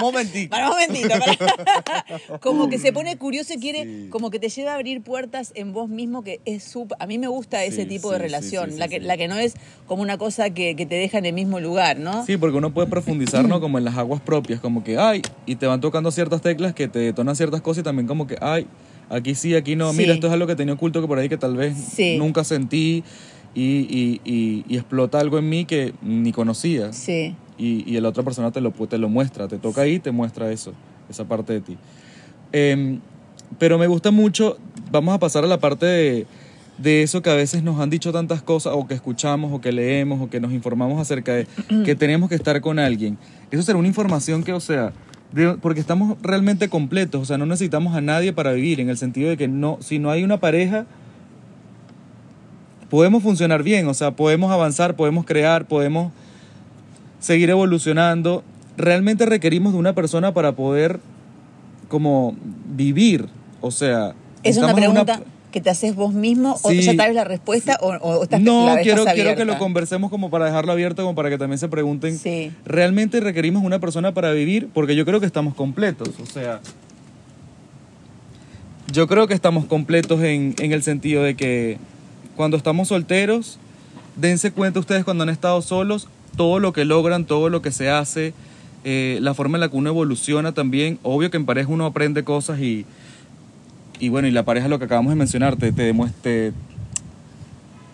Momentito. 0.00 0.50
Pará, 0.50 0.68
momentito, 0.70 1.08
pará. 1.08 2.38
Como 2.40 2.68
que 2.68 2.78
se 2.78 2.92
pone 2.92 3.16
curioso 3.16 3.54
y 3.54 3.58
quiere, 3.58 3.84
Sí. 3.84 4.06
como 4.10 4.30
que 4.30 4.38
te 4.38 4.48
lleva 4.48 4.72
a 4.72 4.74
abrir 4.74 5.02
puertas 5.02 5.52
en 5.54 5.72
vos 5.72 5.88
mismo, 5.88 6.22
que 6.22 6.40
es 6.44 6.62
súper. 6.64 6.96
A 7.00 7.06
mí 7.06 7.18
me 7.18 7.28
gusta 7.28 7.62
ese 7.64 7.82
Sí, 7.82 7.88
tipo 7.88 8.08
sí, 8.08 8.14
de 8.14 8.18
relación, 8.18 8.78
la, 8.78 8.88
que, 8.88 9.00
la 9.00 9.16
que 9.16 9.28
no 9.28 9.36
es 9.36 9.54
como 9.86 10.02
una 10.02 10.18
cosa 10.18 10.50
que, 10.50 10.74
que 10.76 10.86
te 10.86 10.94
deja 10.94 11.18
en 11.18 11.26
el 11.26 11.32
mismo 11.32 11.60
lugar, 11.60 11.98
¿no? 11.98 12.24
Sí, 12.26 12.36
porque 12.36 12.56
uno 12.56 12.72
puede 12.72 12.88
profundizar, 12.88 13.46
¿no? 13.46 13.60
Como 13.60 13.78
en 13.78 13.84
las 13.84 13.96
aguas 13.96 14.20
propias, 14.20 14.60
como 14.60 14.82
que, 14.84 14.98
ay, 14.98 15.22
y 15.46 15.56
te 15.56 15.66
van 15.66 15.80
tocando 15.80 16.10
ciertas 16.10 16.40
teclas 16.42 16.74
que 16.74 16.88
te 16.88 16.98
detonan 16.98 17.36
ciertas 17.36 17.60
cosas 17.60 17.80
y 17.82 17.84
también 17.84 18.06
como 18.06 18.26
que, 18.26 18.36
ay, 18.40 18.66
aquí 19.08 19.34
sí, 19.34 19.54
aquí 19.54 19.76
no, 19.76 19.92
mira, 19.92 20.14
esto 20.14 20.26
es 20.26 20.32
algo 20.32 20.46
que 20.46 20.56
tenía 20.56 20.74
oculto 20.74 21.00
que 21.00 21.06
por 21.08 21.18
ahí 21.18 21.28
que 21.28 21.36
tal 21.36 21.56
vez 21.56 21.76
nunca 22.18 22.44
sentí 22.44 23.04
y, 23.56 23.86
y, 23.90 24.20
y, 24.24 24.64
y 24.68 24.76
explota 24.76 25.18
algo 25.18 25.38
en 25.38 25.48
mí 25.48 25.64
que 25.64 25.94
ni 26.02 26.30
conocía. 26.32 26.92
Sí. 26.92 27.34
y, 27.58 27.82
y 27.90 27.98
la 28.00 28.10
otra 28.10 28.22
persona 28.22 28.52
te 28.52 28.60
lo, 28.60 28.70
te 28.70 28.98
lo 28.98 29.08
muestra, 29.08 29.48
te 29.48 29.56
toca 29.58 29.80
ahí, 29.80 29.98
te 29.98 30.10
muestra 30.12 30.52
eso, 30.52 30.72
esa 31.08 31.24
parte 31.24 31.54
de 31.54 31.60
ti. 31.62 31.76
Em, 32.52 33.00
pero 33.58 33.78
me 33.78 33.86
gusta 33.86 34.10
mucho, 34.10 34.58
vamos 34.90 35.14
a 35.14 35.18
pasar 35.18 35.42
a 35.44 35.46
la 35.46 35.58
parte 35.58 35.86
de, 35.86 36.26
de 36.78 37.02
eso 37.02 37.22
que 37.22 37.30
a 37.30 37.34
veces 37.34 37.62
nos 37.62 37.80
han 37.80 37.88
dicho 37.90 38.12
tantas 38.12 38.42
cosas, 38.42 38.74
o 38.76 38.86
que 38.86 38.94
escuchamos, 38.94 39.52
o 39.52 39.60
que 39.60 39.72
leemos, 39.72 40.20
o 40.20 40.28
que 40.28 40.38
nos 40.40 40.52
informamos 40.52 41.00
acerca 41.00 41.32
de 41.32 41.46
que 41.84 41.94
tenemos 41.94 42.28
que 42.28 42.34
estar 42.34 42.60
con 42.60 42.78
alguien. 42.78 43.16
Eso 43.50 43.62
será 43.62 43.78
una 43.78 43.88
información 43.88 44.42
que, 44.44 44.52
o 44.52 44.60
sea, 44.60 44.92
de- 45.32 45.54
porque 45.54 45.80
estamos 45.80 46.16
realmente 46.22 46.68
completos, 46.68 47.22
o 47.22 47.24
sea, 47.24 47.38
no 47.38 47.46
necesitamos 47.46 47.94
a 47.96 48.00
nadie 48.00 48.32
para 48.32 48.52
vivir, 48.52 48.80
en 48.80 48.90
el 48.90 48.98
sentido 48.98 49.30
de 49.30 49.36
que 49.38 49.48
no, 49.48 49.78
si 49.80 49.98
no 49.98 50.10
hay 50.10 50.22
una 50.24 50.38
pareja, 50.40 50.86
podemos 52.90 53.22
funcionar 53.22 53.62
bien, 53.62 53.88
o 53.88 53.94
sea, 53.94 54.12
podemos 54.12 54.52
avanzar, 54.52 54.96
podemos 54.96 55.24
crear, 55.24 55.66
podemos 55.66 56.12
seguir 57.20 57.50
evolucionando. 57.50 58.44
Realmente 58.76 59.26
requerimos 59.26 59.72
de 59.72 59.78
una 59.78 59.94
persona 59.94 60.34
para 60.34 60.52
poder 60.52 61.00
como 61.88 62.36
vivir, 62.66 63.26
o 63.60 63.70
sea, 63.70 64.14
¿Es 64.42 64.56
una 64.58 64.74
pregunta 64.74 65.22
que 65.50 65.60
te 65.60 65.70
haces 65.70 65.94
vos 65.94 66.12
mismo 66.12 66.56
o 66.62 66.70
Sí. 66.70 66.82
ya 66.82 66.94
sabes 66.94 67.14
la 67.14 67.24
respuesta 67.24 67.78
o, 67.80 67.88
o 67.94 68.22
estás 68.24 68.40
no, 68.40 68.66
la 68.66 68.82
quiero, 68.82 69.04
que 69.04 69.44
lo 69.44 69.58
conversemos 69.58 70.10
como 70.10 70.28
para 70.28 70.44
dejarlo 70.44 70.72
abierto, 70.72 71.02
como 71.02 71.14
para 71.14 71.30
que 71.30 71.38
también 71.38 71.58
se 71.58 71.68
pregunten. 71.68 72.18
Sí. 72.18 72.52
¿Realmente 72.64 73.20
requerimos 73.20 73.64
una 73.64 73.78
persona 73.78 74.12
para 74.12 74.32
vivir? 74.32 74.68
Porque 74.74 74.94
yo 74.94 75.04
creo 75.06 75.20
que 75.20 75.26
estamos 75.26 75.54
completos, 75.54 76.10
o 76.22 76.26
sea... 76.26 76.60
Yo 78.92 79.08
creo 79.08 79.26
que 79.26 79.34
estamos 79.34 79.64
completos 79.64 80.22
en, 80.22 80.54
en 80.58 80.72
el 80.72 80.82
sentido 80.82 81.22
de 81.22 81.34
que 81.34 81.78
cuando 82.36 82.56
estamos 82.56 82.88
solteros, 82.88 83.58
dense 84.16 84.52
cuenta 84.52 84.78
ustedes 84.78 85.04
cuando 85.04 85.24
han 85.24 85.30
estado 85.30 85.60
solos, 85.62 86.08
todo 86.36 86.60
lo 86.60 86.72
que 86.72 86.84
logran, 86.84 87.24
todo 87.24 87.48
lo 87.48 87.62
que 87.62 87.72
se 87.72 87.90
hace, 87.90 88.34
eh, 88.84 89.18
la 89.22 89.34
forma 89.34 89.56
en 89.56 89.60
la 89.62 89.68
que 89.68 89.76
uno 89.76 89.88
evoluciona 89.88 90.52
también. 90.52 90.98
Obvio 91.02 91.30
que 91.30 91.36
en 91.36 91.46
pareja 91.46 91.68
uno 91.70 91.86
aprende 91.86 92.22
cosas 92.22 92.60
y, 92.60 92.86
y 93.98 94.10
bueno, 94.10 94.28
y 94.28 94.30
la 94.30 94.44
pareja 94.44 94.68
lo 94.68 94.78
que 94.78 94.84
acabamos 94.84 95.10
de 95.10 95.16
mencionar, 95.16 95.56
te, 95.56 95.72
te, 95.72 95.92
te, 96.22 96.52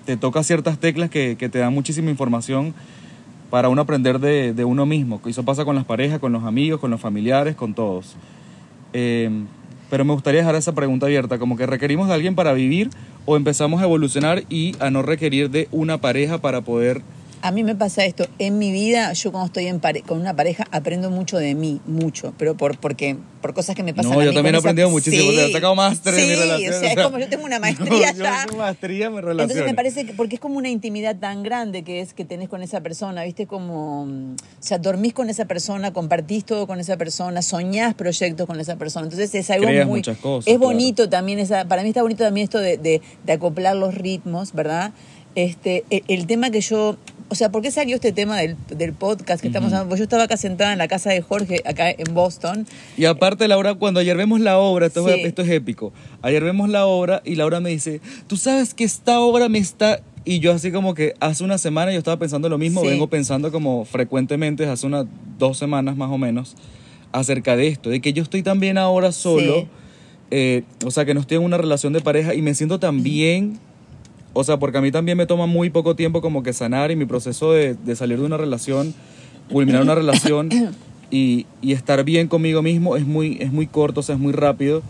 te 0.05 0.17
toca 0.17 0.43
ciertas 0.43 0.79
teclas 0.79 1.09
que, 1.09 1.37
que 1.39 1.49
te 1.49 1.61
dan 1.61 1.73
muchísima 1.73 2.11
información 2.11 2.75
para 3.49 3.69
uno 3.69 3.83
aprender 3.83 4.19
de, 4.19 4.53
de 4.55 4.65
uno 4.65 4.87
mismo. 4.87 5.21
Eso 5.27 5.45
pasa 5.45 5.65
con 5.65 5.77
las 5.77 5.85
parejas, 5.85 6.19
con 6.19 6.33
los 6.33 6.45
amigos, 6.45 6.81
con 6.81 6.91
los 6.91 7.01
familiares, 7.01 7.55
con 7.55 7.75
todos. 7.75 8.17
Eh, 8.93 9.31
pero 9.93 10.07
me 10.07 10.15
gustaría 10.15 10.41
dejar 10.41 10.55
esa 10.55 10.75
pregunta 10.75 11.05
abierta, 11.05 11.39
como 11.39 11.55
que 11.59 11.67
requerimos 11.67 12.09
de 12.09 12.15
alguien 12.15 12.35
para 12.35 12.55
vivir 12.55 12.89
o 13.27 13.37
empezamos 13.37 13.83
a 13.83 13.85
evolucionar 13.85 14.43
y 14.49 14.75
a 14.81 14.91
no 14.91 15.03
requerir 15.03 15.51
de 15.51 15.69
una 15.71 15.99
pareja 15.99 16.39
para 16.39 16.63
poder... 16.63 17.03
A 17.43 17.51
mí 17.51 17.65
me 17.65 17.75
pasa 17.75 18.05
esto. 18.05 18.27
En 18.39 18.59
mi 18.59 18.71
vida, 18.71 19.13
yo 19.15 19.33
cuando 19.33 19.47
estoy 19.47 19.67
en 19.67 19.81
pare- 19.81 20.03
con 20.03 20.21
una 20.21 20.35
pareja, 20.35 20.65
aprendo 20.71 21.11
mucho 21.11 21.39
de 21.39 21.57
mí, 21.57 21.81
mucho. 21.87 22.33
Pero 22.39 22.57
por, 22.57 22.79
porque, 22.79 23.17
por 23.41 23.53
cosas 23.53 23.75
que 23.75 23.83
me 23.83 23.93
pasan 23.93 24.13
No, 24.13 24.21
a 24.21 24.25
yo 24.25 24.31
mí 24.31 24.35
también 24.37 24.55
he 24.55 24.59
con 24.59 24.61
esa- 24.61 24.69
aprendido 24.69 24.91
muchísimo. 24.91 25.23
Sí, 25.25 25.29
o 25.29 25.33
sea, 25.41 25.47
he 25.49 25.53
sacado 25.53 25.75
máster 25.75 26.15
en 26.15 26.21
mi 26.29 26.35
sí, 26.35 26.41
relación. 26.41 26.75
o 26.75 26.79
sea, 26.79 26.93
es 26.93 27.03
como 27.03 27.19
yo 27.19 27.29
tengo 27.29 27.45
una 27.45 27.59
maestría 27.61 28.13
No, 28.13 28.23
ya. 28.25 28.43
Yo 28.45 28.47
tengo 28.49 28.63
maestría 28.63 29.07
en 29.07 29.13
mi 29.15 29.21
relación. 29.21 29.41
Entonces 29.51 29.67
me 29.67 29.75
parece 29.75 30.07
que, 30.07 30.13
porque 30.13 30.37
es 30.37 30.41
como 30.41 30.57
una 30.57 30.69
intimidad 30.69 31.17
tan 31.17 31.43
grande 31.43 31.83
que 31.83 32.01
es 32.01 32.15
que 32.15 32.25
tenés 32.25 32.49
con 32.49 32.63
esa 32.63 32.81
persona, 32.81 33.25
¿viste? 33.25 33.47
Como, 33.49 34.07
mm, 34.07 34.35
o 34.35 34.37
sea, 34.63 34.79
dormís 34.79 35.13
con 35.13 35.29
esa 35.29 35.45
persona, 35.47 35.93
compartís 35.93 36.45
todo 36.45 36.69
con 36.69 36.79
esa 36.79 36.97
persona, 36.97 37.43
soñás 37.43 37.95
proyectos 37.95 38.47
con 38.47 38.61
esa 38.61 38.77
persona. 38.77 39.07
Entonces 39.07 39.35
es 39.35 39.51
algo 39.51 39.67
Creas 39.67 39.87
muy... 39.89 39.99
muchas 39.99 40.19
cosas, 40.19 40.47
es 40.47 40.59
claro. 40.59 40.73
bonito 40.73 41.09
también, 41.09 41.41
esa, 41.41 41.65
para 41.65 41.83
mí 41.83 41.89
está 41.89 42.03
bonito 42.03 42.23
también 42.23 42.45
esto 42.45 42.59
de, 42.61 42.77
de- 42.79 43.03
de 43.25 43.33
acoplar 43.33 43.75
los 43.75 43.95
ritmos, 43.97 44.53
¿verdad? 44.53 44.93
Este, 45.35 45.83
el, 45.91 46.05
el 46.07 46.27
tema 46.29 46.51
que 46.51 46.61
yo... 46.61 46.97
O 47.33 47.35
sea, 47.35 47.51
¿por 47.51 47.63
qué 47.63 47.71
salió 47.71 47.95
este 47.95 48.13
tema 48.13 48.37
del, 48.37 48.59
del 48.69 48.93
podcast 48.93 49.41
que 49.41 49.47
estamos 49.49 49.69
hablando? 49.73 49.89
Porque 49.89 50.01
yo 50.01 50.05
estaba 50.05 50.25
acá 50.25 50.37
sentada 50.37 50.71
en 50.75 50.79
la 50.79 50.87
casa 50.87 51.09
de 51.09 51.23
Jorge, 51.23 51.63
acá 51.65 51.89
en 51.91 52.13
Boston, 52.13 52.67
Y 52.99 53.07
aparte, 53.07 53.49
Laura, 53.49 53.75
cuando 53.75 54.01
ayer 54.01 54.19
vemos 54.19 54.39
la 54.41 54.59
obra, 54.59 54.85
esto, 54.85 55.09
es- 55.09 55.15
Sí. 55.15 55.21
esto 55.23 55.41
es 55.41 55.49
épico. 55.49 55.95
Ayer 56.21 56.45
vemos 56.45 56.69
la 56.69 56.85
obra 56.85 57.23
y 57.25 57.37
Laura 57.37 57.61
me 57.61 57.71
dice, 57.71 58.03
tú 58.27 58.37
sabes 58.37 58.75
que 58.75 58.85
esta 58.85 59.19
obra 59.21 59.49
me 59.49 59.57
está... 59.59 60.01
Y 60.27 60.41
yo 60.41 60.53
así 60.53 60.71
como 60.73 60.93
que 60.93 61.15
hace 61.21 61.43
una 61.43 61.57
semana 61.57 61.91
yo 61.91 61.97
estaba 61.99 62.19
pensando 62.19 62.51
lo 62.51 62.59
mismo, 62.59 62.83
Sí. 62.83 62.89
vengo 62.89 63.07
pensando 63.09 63.51
como 63.51 63.87
frecuentemente, 63.87 64.67
hace 64.67 64.87
unas 64.87 65.07
dos 65.39 65.57
semanas 65.57 65.97
más 65.97 66.11
o 66.11 66.19
menos, 66.19 66.55
acerca 67.13 67.57
de 67.57 67.69
esto, 67.69 67.89
de 67.89 68.03
que 68.03 68.13
yo 68.13 68.23
estoy 68.23 68.43
también 68.43 68.77
ahora 68.77 69.11
solo, 69.11 69.61
Sí. 69.63 69.69
eh, 70.33 70.63
o 70.85 70.91
sea, 70.91 71.07
que 71.07 71.15
no 71.15 71.21
estoy 71.21 71.39
en 71.39 71.45
una 71.45 71.57
relación 71.57 71.95
de 71.95 72.03
pareja 72.03 72.35
y 72.35 72.43
me 72.43 72.55
siento 72.55 72.79
tan 72.79 73.03
bien, 73.03 73.59
o 74.35 74.45
sea, 74.45 74.59
porque 74.59 74.79
a 74.79 74.81
mí 74.81 74.91
también 74.91 75.19
me 75.19 75.27
toma 75.27 75.47
muy 75.47 75.71
poco 75.71 75.95
tiempo 75.97 76.21
como 76.23 76.43
que 76.43 76.53
sanar 76.53 76.91
y 76.91 76.97
mi 76.97 77.05
proceso 77.07 77.53
de, 77.53 77.75
de 77.75 77.97
salir 77.97 78.19
de 78.19 78.25
una 78.25 78.37
relación, 78.37 78.95
culminar 79.51 79.83
una 79.83 79.95
relación 79.95 80.49
y, 81.11 81.47
y 81.61 81.73
estar 81.73 82.03
bien 82.05 82.29
conmigo 82.29 82.63
mismo 82.63 82.97
es 82.97 83.07
muy, 83.07 83.37
es 83.41 83.53
muy 83.53 83.67
corto, 83.67 84.01
o 84.01 84.03
sea, 84.03 84.15
es 84.15 84.21
muy 84.21 84.33
rápido. 84.33 84.83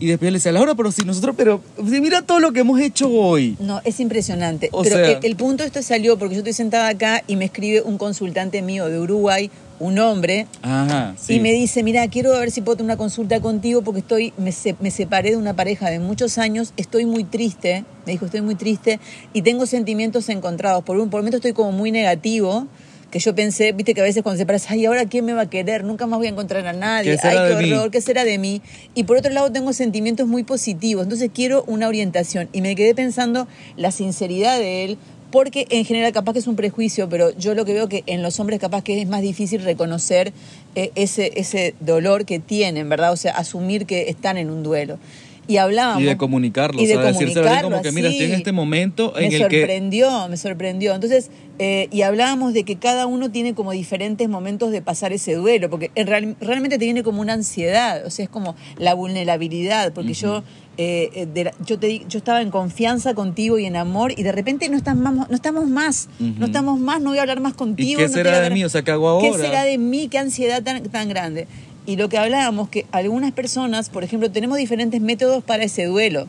Y 0.00 0.06
después 0.06 0.30
le 0.30 0.36
decía, 0.38 0.52
Laura, 0.52 0.76
pero 0.76 0.92
si 0.92 1.02
nosotros, 1.02 1.34
pero 1.36 1.60
si 1.84 2.00
mira 2.00 2.22
todo 2.22 2.38
lo 2.38 2.52
que 2.52 2.60
hemos 2.60 2.78
hecho 2.80 3.10
hoy. 3.10 3.56
No, 3.58 3.80
es 3.84 3.98
impresionante. 3.98 4.68
O 4.70 4.84
Pero 4.84 4.94
sea- 4.94 5.10
el, 5.18 5.24
el 5.24 5.34
punto 5.36 5.64
esto 5.64 5.82
salió 5.82 6.16
porque 6.16 6.36
yo 6.36 6.38
estoy 6.38 6.52
sentada 6.52 6.86
acá 6.88 7.24
y 7.26 7.34
me 7.34 7.46
escribe 7.46 7.82
un 7.82 7.98
consultante 7.98 8.62
mío 8.62 8.86
de 8.88 9.00
Uruguay, 9.00 9.50
un 9.80 9.98
hombre, 9.98 10.46
Ajá, 10.62 11.14
sí. 11.18 11.34
y 11.34 11.40
me 11.40 11.52
dice, 11.52 11.82
mira, 11.82 12.06
quiero 12.08 12.32
ver 12.32 12.50
si 12.50 12.60
puedo 12.62 12.76
tener 12.76 12.86
una 12.90 12.96
consulta 12.96 13.40
contigo 13.40 13.82
porque 13.82 14.00
estoy, 14.00 14.32
me, 14.36 14.52
se- 14.52 14.74
me 14.80 14.90
separé 14.90 15.30
de 15.30 15.36
una 15.36 15.54
pareja 15.54 15.90
de 15.90 15.98
muchos 16.00 16.38
años, 16.38 16.72
estoy 16.76 17.06
muy 17.06 17.24
triste, 17.24 17.84
me 18.06 18.12
dijo, 18.12 18.24
estoy 18.26 18.40
muy 18.42 18.54
triste 18.54 18.98
y 19.32 19.42
tengo 19.42 19.66
sentimientos 19.66 20.28
encontrados. 20.28 20.84
Por 20.84 20.98
un 20.98 21.10
por 21.10 21.20
un 21.20 21.24
momento 21.24 21.36
estoy 21.36 21.52
como 21.52 21.72
muy 21.72 21.92
negativo, 21.92 22.66
que 23.10 23.20
yo 23.20 23.34
pensé, 23.34 23.72
viste 23.72 23.94
que 23.94 24.00
a 24.02 24.04
veces 24.04 24.22
cuando 24.22 24.36
se 24.36 24.42
separas, 24.42 24.70
ay, 24.70 24.84
ahora 24.84 25.06
quién 25.06 25.24
me 25.24 25.32
va 25.32 25.42
a 25.42 25.48
querer, 25.50 25.82
nunca 25.82 26.06
más 26.06 26.18
voy 26.18 26.26
a 26.26 26.30
encontrar 26.30 26.66
a 26.66 26.74
nadie, 26.74 27.12
¿Qué 27.12 27.16
será 27.18 27.42
ay, 27.44 27.54
de 27.54 27.56
qué 27.56 27.62
mí? 27.66 27.72
horror, 27.72 27.90
¿qué 27.90 28.00
será 28.02 28.24
de 28.24 28.36
mí? 28.36 28.60
Y 28.94 29.04
por 29.04 29.16
otro 29.16 29.32
lado 29.32 29.50
tengo 29.50 29.72
sentimientos 29.72 30.26
muy 30.28 30.42
positivos, 30.42 31.04
entonces 31.04 31.30
quiero 31.32 31.64
una 31.66 31.88
orientación. 31.88 32.50
Y 32.52 32.60
me 32.60 32.74
quedé 32.76 32.94
pensando 32.94 33.48
la 33.78 33.92
sinceridad 33.92 34.58
de 34.58 34.84
él, 34.84 34.98
porque 35.30 35.66
en 35.70 35.84
general 35.84 36.12
capaz 36.12 36.32
que 36.32 36.38
es 36.38 36.46
un 36.46 36.56
prejuicio, 36.56 37.08
pero 37.08 37.36
yo 37.36 37.54
lo 37.54 37.64
que 37.64 37.74
veo 37.74 37.88
que 37.88 38.02
en 38.06 38.22
los 38.22 38.40
hombres 38.40 38.58
capaz 38.60 38.82
que 38.82 39.00
es 39.00 39.08
más 39.08 39.22
difícil 39.22 39.62
reconocer 39.62 40.32
eh, 40.74 40.90
ese, 40.94 41.32
ese 41.36 41.74
dolor 41.80 42.24
que 42.24 42.38
tienen, 42.38 42.88
¿verdad? 42.88 43.12
O 43.12 43.16
sea, 43.16 43.32
asumir 43.32 43.86
que 43.86 44.08
están 44.08 44.38
en 44.38 44.50
un 44.50 44.62
duelo. 44.62 44.98
Y 45.46 45.56
hablábamos... 45.56 46.02
Y 46.02 46.04
de 46.04 46.18
comunicarlo, 46.18 46.78
y 46.78 46.84
de 46.86 46.98
o 46.98 47.00
sea, 47.00 47.12
decírselo 47.12 47.40
así 47.48 47.60
comunicarlo 47.62 47.70
como 47.70 47.82
que, 47.82 47.92
mira, 47.92 48.10
estoy 48.10 48.26
en 48.26 48.34
este 48.34 48.52
momento 48.52 49.14
Me 49.16 49.24
en 49.26 49.32
el 49.32 49.48
que... 49.48 49.60
sorprendió, 49.60 50.28
me 50.28 50.36
sorprendió. 50.36 50.94
Entonces, 50.94 51.30
eh, 51.58 51.88
y 51.90 52.02
hablábamos 52.02 52.52
de 52.52 52.64
que 52.64 52.76
cada 52.76 53.06
uno 53.06 53.30
tiene 53.30 53.54
como 53.54 53.72
diferentes 53.72 54.28
momentos 54.28 54.72
de 54.72 54.82
pasar 54.82 55.14
ese 55.14 55.32
duelo, 55.36 55.70
porque 55.70 55.90
en 55.94 56.06
real- 56.06 56.36
realmente 56.42 56.76
te 56.78 56.84
viene 56.84 57.02
como 57.02 57.22
una 57.22 57.32
ansiedad, 57.32 58.04
o 58.04 58.10
sea, 58.10 58.24
es 58.24 58.28
como 58.30 58.56
la 58.76 58.92
vulnerabilidad, 58.92 59.94
porque 59.94 60.12
yo, 60.12 60.42
eh, 60.78 61.10
eh, 61.12 61.26
de 61.26 61.52
yo, 61.66 61.78
te, 61.78 62.04
yo 62.08 62.18
estaba 62.18 62.40
en 62.40 62.50
confianza 62.50 63.12
contigo 63.14 63.58
y 63.58 63.66
en 63.66 63.76
amor, 63.76 64.12
y 64.16 64.22
de 64.22 64.32
repente 64.32 64.68
no, 64.68 64.76
estamos, 64.76 65.28
no 65.28 65.34
estamos 65.34 65.66
más, 65.66 66.08
no 66.20 66.46
estamos 66.46 66.78
más, 66.78 67.00
no 67.02 67.10
voy 67.10 67.18
a 67.18 67.22
hablar 67.22 67.40
más 67.40 67.54
contigo. 67.54 67.98
qué 67.98 68.06
no 68.06 68.12
será 68.14 68.30
de 68.30 68.36
hablar- 68.38 68.52
mí? 68.52 68.64
O 68.64 68.68
sea, 68.68 68.82
¿qué 68.82 68.92
hago 68.92 69.20
¿Qué 69.20 69.28
ahora? 69.28 69.42
será 69.44 69.64
de 69.64 69.76
mí? 69.76 70.08
¿Qué 70.08 70.18
ansiedad 70.18 70.62
tan, 70.62 70.82
tan 70.84 71.08
grande? 71.08 71.46
Y 71.84 71.96
lo 71.96 72.08
que 72.08 72.16
hablábamos, 72.18 72.68
que 72.68 72.86
algunas 72.92 73.32
personas, 73.32 73.88
por 73.90 74.04
ejemplo, 74.04 74.30
tenemos 74.30 74.56
diferentes 74.58 75.00
métodos 75.00 75.42
para 75.42 75.64
ese 75.64 75.84
duelo. 75.86 76.26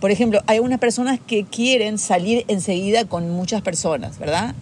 Por 0.00 0.10
ejemplo, 0.10 0.40
hay 0.46 0.58
unas 0.58 0.78
personas 0.78 1.18
que 1.26 1.44
quieren 1.44 1.98
salir 1.98 2.44
enseguida 2.48 3.06
con 3.06 3.30
muchas 3.30 3.62
personas, 3.62 4.18
¿verdad? 4.18 4.54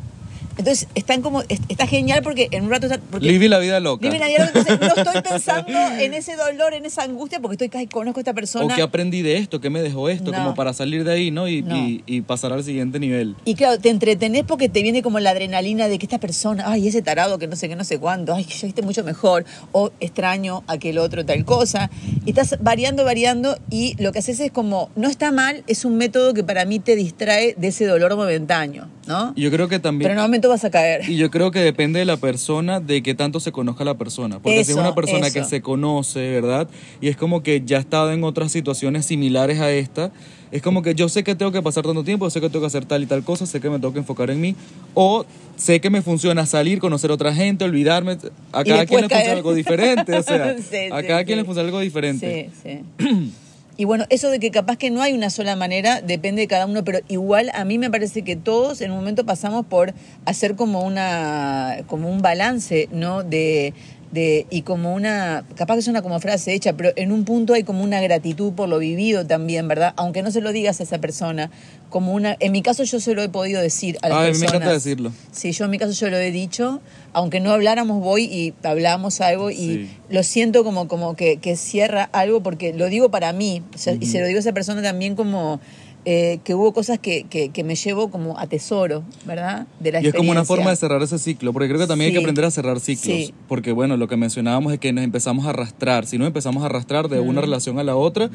Entonces, 0.59 0.89
están 0.95 1.23
como, 1.23 1.43
es- 1.43 1.61
está 1.69 1.87
genial 1.87 2.21
porque 2.23 2.49
en 2.51 2.65
un 2.65 2.71
rato... 2.71 2.87
está- 2.87 3.01
Porque 3.11 3.27
la 3.49 3.59
vida 3.59 3.81
loca. 3.81 4.03
Viven 4.07 4.23
a 4.23 4.27
diario, 4.27 4.47
entonces 4.47 4.79
no 4.81 4.87
estoy 4.87 5.23
pensando 5.29 5.79
en 5.99 6.15
ese 6.15 6.37
dolor, 6.37 6.75
en 6.75 6.87
esa 6.87 7.03
angustia, 7.03 7.41
porque 7.41 7.55
estoy 7.55 7.69
casi 7.69 7.87
conozco 7.87 8.21
a 8.21 8.23
esta 8.23 8.31
O 8.31 8.35
persona. 8.35 8.75
qué 8.75 8.83
aprendí 8.83 9.23
de 9.23 9.37
esto, 9.39 9.61
qué 9.61 9.71
me 9.71 9.83
dejó 9.83 10.09
esto, 10.09 10.31
No. 10.31 10.39
como 10.39 10.55
para 10.55 10.73
salir 10.73 11.05
de 11.05 11.13
ahí, 11.13 11.31
¿no? 11.31 11.49
Y, 11.49 11.63
No. 11.63 11.77
y- 11.77 12.03
y 12.07 12.21
pasar 12.23 12.53
al 12.53 12.63
siguiente 12.65 12.99
nivel. 13.01 13.35
Y 13.45 13.55
claro, 13.55 13.79
te 13.79 13.91
entretenés 13.91 14.45
porque 14.47 14.69
te 14.69 14.83
viene 14.83 15.03
como 15.03 15.19
la 15.21 15.31
adrenalina 15.31 15.89
de 15.89 15.99
que 15.99 16.07
esta 16.07 16.19
persona, 16.19 16.65
ay, 16.67 16.89
ese 16.89 17.03
tarado 17.03 17.39
que 17.39 17.47
no 17.47 17.57
sé 17.57 17.69
qué, 17.69 17.77
no 17.77 17.85
sé 17.85 17.99
cuánto, 17.99 18.35
ay, 18.35 18.45
que 18.45 18.55
ya 18.55 18.67
viste 18.67 18.83
mucho 18.83 19.05
mejor, 19.05 19.45
o 19.73 19.91
extraño 20.01 20.63
aquel 20.67 20.99
otro 20.99 21.25
tal 21.27 21.45
cosa. 21.45 21.91
Y 22.25 22.31
estás 22.31 22.57
variando, 22.61 23.05
variando, 23.05 23.57
y 23.71 23.95
lo 24.03 24.13
que 24.13 24.19
haces 24.21 24.39
es 24.41 24.51
como, 24.53 24.91
no 24.97 25.09
está 25.09 25.33
mal, 25.33 25.65
es 25.67 25.85
un 25.85 25.97
método 25.97 26.35
que 26.35 26.45
para 26.45 26.65
mí 26.65 26.79
te 26.79 26.97
distrae 26.97 27.55
de 27.57 27.69
ese 27.69 27.87
dolor 27.87 28.15
momentáneo, 28.17 28.89
¿no? 29.07 29.33
Yo 29.37 29.51
creo 29.51 29.69
que 29.69 29.79
también... 29.79 30.09
Pero 30.11 30.21
un 30.21 30.25
momento 30.43 30.49
vas 30.49 30.65
a 30.65 30.71
caer. 30.71 31.09
Y 31.09 31.17
yo 31.17 31.31
creo 31.31 31.51
que 31.51 31.61
depende 31.61 31.99
de 31.99 32.05
la 32.05 32.17
persona, 32.17 32.81
de 32.81 33.03
qué 33.03 33.15
tanto 33.15 33.41
se 33.41 33.53
conozca 33.53 33.85
la 33.85 33.95
persona. 33.95 34.39
Porque 34.41 34.57
si 34.57 34.61
es 34.63 34.69
Eso, 34.71 34.81
una 34.81 34.95
persona 34.95 35.31
que 35.31 35.41
eso. 35.41 35.49
se 35.49 35.63
conoce, 35.63 36.31
¿verdad? 36.31 36.69
Y 37.01 37.09
es 37.09 37.17
como 37.17 37.43
que 37.43 37.63
ya 37.65 37.79
ha 37.79 37.81
estado 37.81 38.13
en 38.13 38.25
otras 38.25 38.53
situaciones 38.53 39.07
similares 39.07 39.61
a 39.61 39.71
esta, 39.71 40.13
es 40.51 40.61
como 40.61 40.83
que 40.83 40.95
yo 40.95 41.09
sé 41.09 41.25
que 41.25 41.35
tengo 41.35 41.51
que 41.51 41.63
pasar 41.63 41.83
tanto 41.83 42.05
tiempo, 42.05 42.29
sé 42.29 42.41
que 42.41 42.49
tengo 42.51 42.61
que 42.61 42.67
hacer 42.67 42.85
tal 42.85 43.03
y 43.03 43.07
tal 43.07 43.25
cosa, 43.25 43.47
sé 43.47 43.59
que 43.61 43.71
me 43.71 43.79
tengo 43.79 43.93
que 43.95 44.01
enfocar 44.01 44.31
en 44.31 44.39
mí, 44.41 44.55
o 44.93 45.25
sé 45.57 45.81
que 45.81 45.89
me 45.89 46.03
funciona 46.03 46.45
salir, 46.45 46.79
conocer 46.79 47.11
a 47.11 47.15
otra 47.15 47.35
gente, 47.35 47.65
olvidarme. 47.65 48.19
A 48.53 48.63
cada 48.63 48.85
quien 48.85 49.01
le 49.01 49.09
funciona 49.09 49.33
algo 49.33 49.55
diferente, 49.55 50.15
o 50.15 50.23
sea, 50.23 50.57
Sí, 50.71 50.77
a 50.93 51.01
sí, 51.01 51.07
cada 51.07 51.25
quien 51.25 51.39
sí. 51.39 51.41
le 51.41 51.45
funciona 51.45 51.67
algo 51.69 51.81
diferente. 51.81 52.51
Sí, 52.63 52.83
sí. 52.99 53.33
Y 53.77 53.85
bueno, 53.87 54.05
eso 54.11 54.31
de 54.31 54.39
que 54.39 54.51
capaz 54.51 54.77
que 54.77 54.91
no 54.91 55.01
hay 55.01 55.15
una 55.15 55.31
sola 55.31 55.57
manera, 55.57 56.03
depende 56.03 56.43
de 56.43 56.49
cada 56.49 56.67
uno, 56.67 56.85
pero 56.85 57.01
igual 57.09 57.51
a 57.55 57.65
mí 57.65 57.79
me 57.79 57.91
parece 57.91 58.23
que 58.23 58.37
todos 58.37 58.83
en 58.83 58.91
un 58.91 58.99
momento 58.99 59.25
pasamos 59.25 59.65
por 59.65 59.95
hacer 60.27 60.57
como 60.57 60.83
una 60.85 61.79
como 61.87 62.11
un 62.11 62.21
balance, 62.21 62.89
¿no? 62.93 63.23
De, 63.23 63.73
de 64.11 64.47
y 64.51 64.63
como 64.63 64.93
una 64.95 65.45
capaz 65.57 65.75
que 65.75 65.81
es 65.81 65.89
una 65.89 66.03
como 66.03 66.21
frase 66.21 66.53
hecha, 66.53 66.75
pero 66.75 66.91
en 66.97 67.13
un 67.13 67.25
punto 67.25 67.55
hay 67.55 67.63
como 67.63 67.83
una 67.83 68.01
gratitud 68.03 68.53
por 68.53 68.69
lo 68.69 68.79
vivido 68.79 69.27
también, 69.27 69.69
¿verdad? 69.69 69.95
Aunque 69.97 70.23
no 70.23 70.31
se 70.31 70.43
lo 70.43 70.53
digas 70.53 70.81
a 70.81 70.83
esa 70.83 70.99
persona, 70.99 71.51
como 71.93 72.13
una 72.13 72.37
en 72.41 72.51
mi 72.51 72.61
caso 72.63 72.83
yo 72.83 72.99
se 72.99 73.15
lo 73.15 73.23
he 73.23 73.29
podido 73.29 73.61
decir 73.63 73.97
a 74.03 74.09
las 74.09 74.19
Ay, 74.19 74.33
mí 74.33 74.39
me 74.39 74.41
personas. 74.41 74.55
encanta 74.55 74.73
decirlo. 74.73 75.13
Sí, 75.31 75.53
yo 75.53 75.67
en 75.67 75.71
mi 75.71 75.79
caso 75.79 75.93
yo 75.93 76.11
lo 76.11 76.17
he 76.17 76.33
dicho, 76.33 76.81
aunque 77.13 77.39
no 77.39 77.53
habláramos 77.53 78.01
voy 78.03 78.25
y 78.25 78.53
hablamos 78.65 79.21
algo 79.21 79.51
y 79.53 79.55
Sí. 79.55 79.91
lo 80.11 80.25
siento 80.25 80.65
como, 80.65 80.89
como 80.89 81.15
que, 81.15 81.37
que 81.37 81.55
cierra 81.57 82.09
algo 82.13 82.43
porque 82.43 82.73
lo 82.73 82.87
digo 82.89 83.11
para 83.11 83.33
mí 83.33 83.63
o 83.75 83.79
sea, 83.79 83.95
y 84.01 84.07
se 84.07 84.19
lo 84.21 84.27
digo 84.27 84.39
a 84.39 84.41
esa 84.41 84.53
persona 84.53 84.83
también 84.83 85.15
como 85.15 85.61
eh, 86.05 86.41
que 86.43 86.57
hubo 86.57 86.73
cosas 86.73 86.99
que, 86.99 87.23
que, 87.31 87.51
que 87.51 87.63
me 87.63 87.77
llevo 87.77 88.11
como 88.11 88.37
a 88.37 88.49
tesoro, 88.49 89.05
¿verdad? 89.25 89.69
De 89.79 89.93
la 89.93 90.03
Y 90.03 90.09
es 90.09 90.15
como 90.15 90.33
una 90.33 90.45
forma 90.45 90.71
de 90.71 90.75
cerrar 90.77 91.01
ese 91.01 91.17
ciclo, 91.17 91.53
porque 91.53 91.69
creo 91.69 91.79
que 91.79 91.87
también 91.87 92.07
hay 92.09 92.13
que 92.13 92.19
Sí. 92.19 92.25
aprender 92.25 92.45
a 92.45 92.51
cerrar 92.51 92.81
ciclos, 92.81 93.17
Sí. 93.17 93.35
porque 93.47 93.71
bueno, 93.71 93.97
lo 93.97 94.09
que 94.09 94.17
mencionábamos 94.17 94.73
es 94.73 94.81
que 94.81 94.93
nos 94.93 95.05
empezamos 95.05 95.47
a 95.47 95.51
arrastrar, 95.51 96.05
si 96.07 96.19
no 96.19 96.27
empezamos 96.27 96.65
a 96.65 96.67
arrastrar 96.67 97.09
de 97.09 97.21
una 97.21 97.41
relación 97.41 97.79
a 97.79 97.85
la 97.85 97.95
otra, 97.95 98.31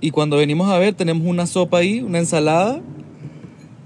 y 0.00 0.10
cuando 0.10 0.36
venimos 0.36 0.68
a 0.68 0.78
ver 0.80 0.94
tenemos 0.94 1.24
una 1.24 1.46
sopa 1.46 1.78
ahí, 1.78 2.00
una 2.00 2.18
ensalada, 2.18 2.80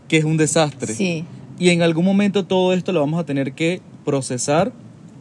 que 0.09 0.17
es 0.19 0.25
un 0.25 0.37
desastre. 0.37 0.95
Sí, 0.95 1.25
Y 1.59 1.71
en 1.71 1.83
algún 1.83 2.05
momento 2.05 2.45
todo 2.45 2.73
esto 2.75 2.93
lo 2.93 3.01
vamos 3.01 3.19
a 3.21 3.25
tener 3.25 3.53
que 3.53 3.81
procesar 4.05 4.73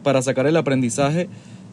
para 0.02 0.22
sacar 0.22 0.46
el 0.46 0.56
aprendizaje, 0.56 1.28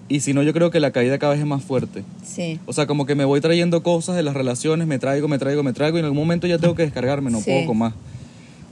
y 0.10 0.20
si 0.22 0.34
no 0.34 0.42
yo 0.44 0.54
creo 0.54 0.72
que 0.72 0.80
la 0.80 0.92
caída 0.92 1.18
cada 1.20 1.34
vez 1.34 1.42
es 1.42 1.48
más 1.48 1.64
fuerte. 1.64 2.04
sí. 2.24 2.60
O 2.66 2.74
sea, 2.74 2.88
como 2.88 3.06
que 3.06 3.16
me 3.16 3.26
voy 3.26 3.40
trayendo 3.42 3.84
cosas 3.84 4.16
de 4.16 4.24
las 4.24 4.34
relaciones, 4.34 4.88
me 4.88 5.00
traigo, 5.00 5.28
me 5.28 5.38
traigo, 5.38 5.64
me 5.64 5.74
traigo, 5.74 5.98
y 5.98 6.00
en 6.00 6.06
algún 6.06 6.20
momento 6.20 6.48
ya 6.48 6.58
tengo 6.58 6.76
que 6.76 6.84
descargarme, 6.84 7.30
no 7.32 7.40
Sí. 7.40 7.52
puedo 7.52 7.68
con 7.68 7.78
más. 7.78 7.94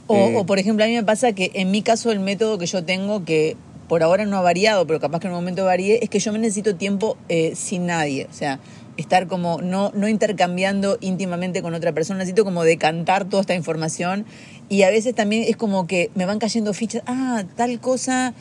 O, 0.07 0.15
Eh, 0.15 0.35
o, 0.37 0.45
por 0.45 0.59
ejemplo, 0.59 0.83
a 0.83 0.87
mí 0.87 0.93
me 0.93 1.03
pasa 1.03 1.31
que 1.33 1.51
en 1.53 1.71
mi 1.71 1.81
caso 1.83 2.11
el 2.11 2.19
método 2.19 2.57
que 2.57 2.65
yo 2.65 2.83
tengo, 2.83 3.23
que 3.23 3.55
por 3.87 4.01
ahora 4.03 4.25
no 4.25 4.37
ha 4.37 4.41
variado, 4.41 4.87
pero 4.87 4.99
capaz 4.99 5.19
que 5.19 5.27
en 5.27 5.33
un 5.33 5.39
momento 5.39 5.63
varíe, 5.65 5.99
es 6.01 6.09
que 6.09 6.19
yo 6.19 6.31
me 6.33 6.39
necesito 6.39 6.75
tiempo 6.75 7.17
eh, 7.29 7.53
sin 7.55 7.85
nadie. 7.85 8.27
O 8.29 8.33
sea, 8.33 8.59
estar 8.97 9.27
como 9.27 9.61
no, 9.61 9.91
no 9.95 10.07
intercambiando 10.07 10.97
íntimamente 11.01 11.61
con 11.61 11.73
otra 11.73 11.91
persona, 11.93 12.19
necesito 12.19 12.43
como 12.43 12.63
decantar 12.63 13.25
toda 13.25 13.41
esta 13.41 13.55
información. 13.55 14.25
Y 14.69 14.83
a 14.83 14.89
veces 14.89 15.13
también 15.15 15.43
es 15.47 15.57
como 15.57 15.87
que 15.87 16.11
me 16.15 16.25
van 16.25 16.39
cayendo 16.39 16.73
fichas, 16.73 17.03
ah, 17.05 17.43
tal 17.55 17.79
cosa. 17.79 18.33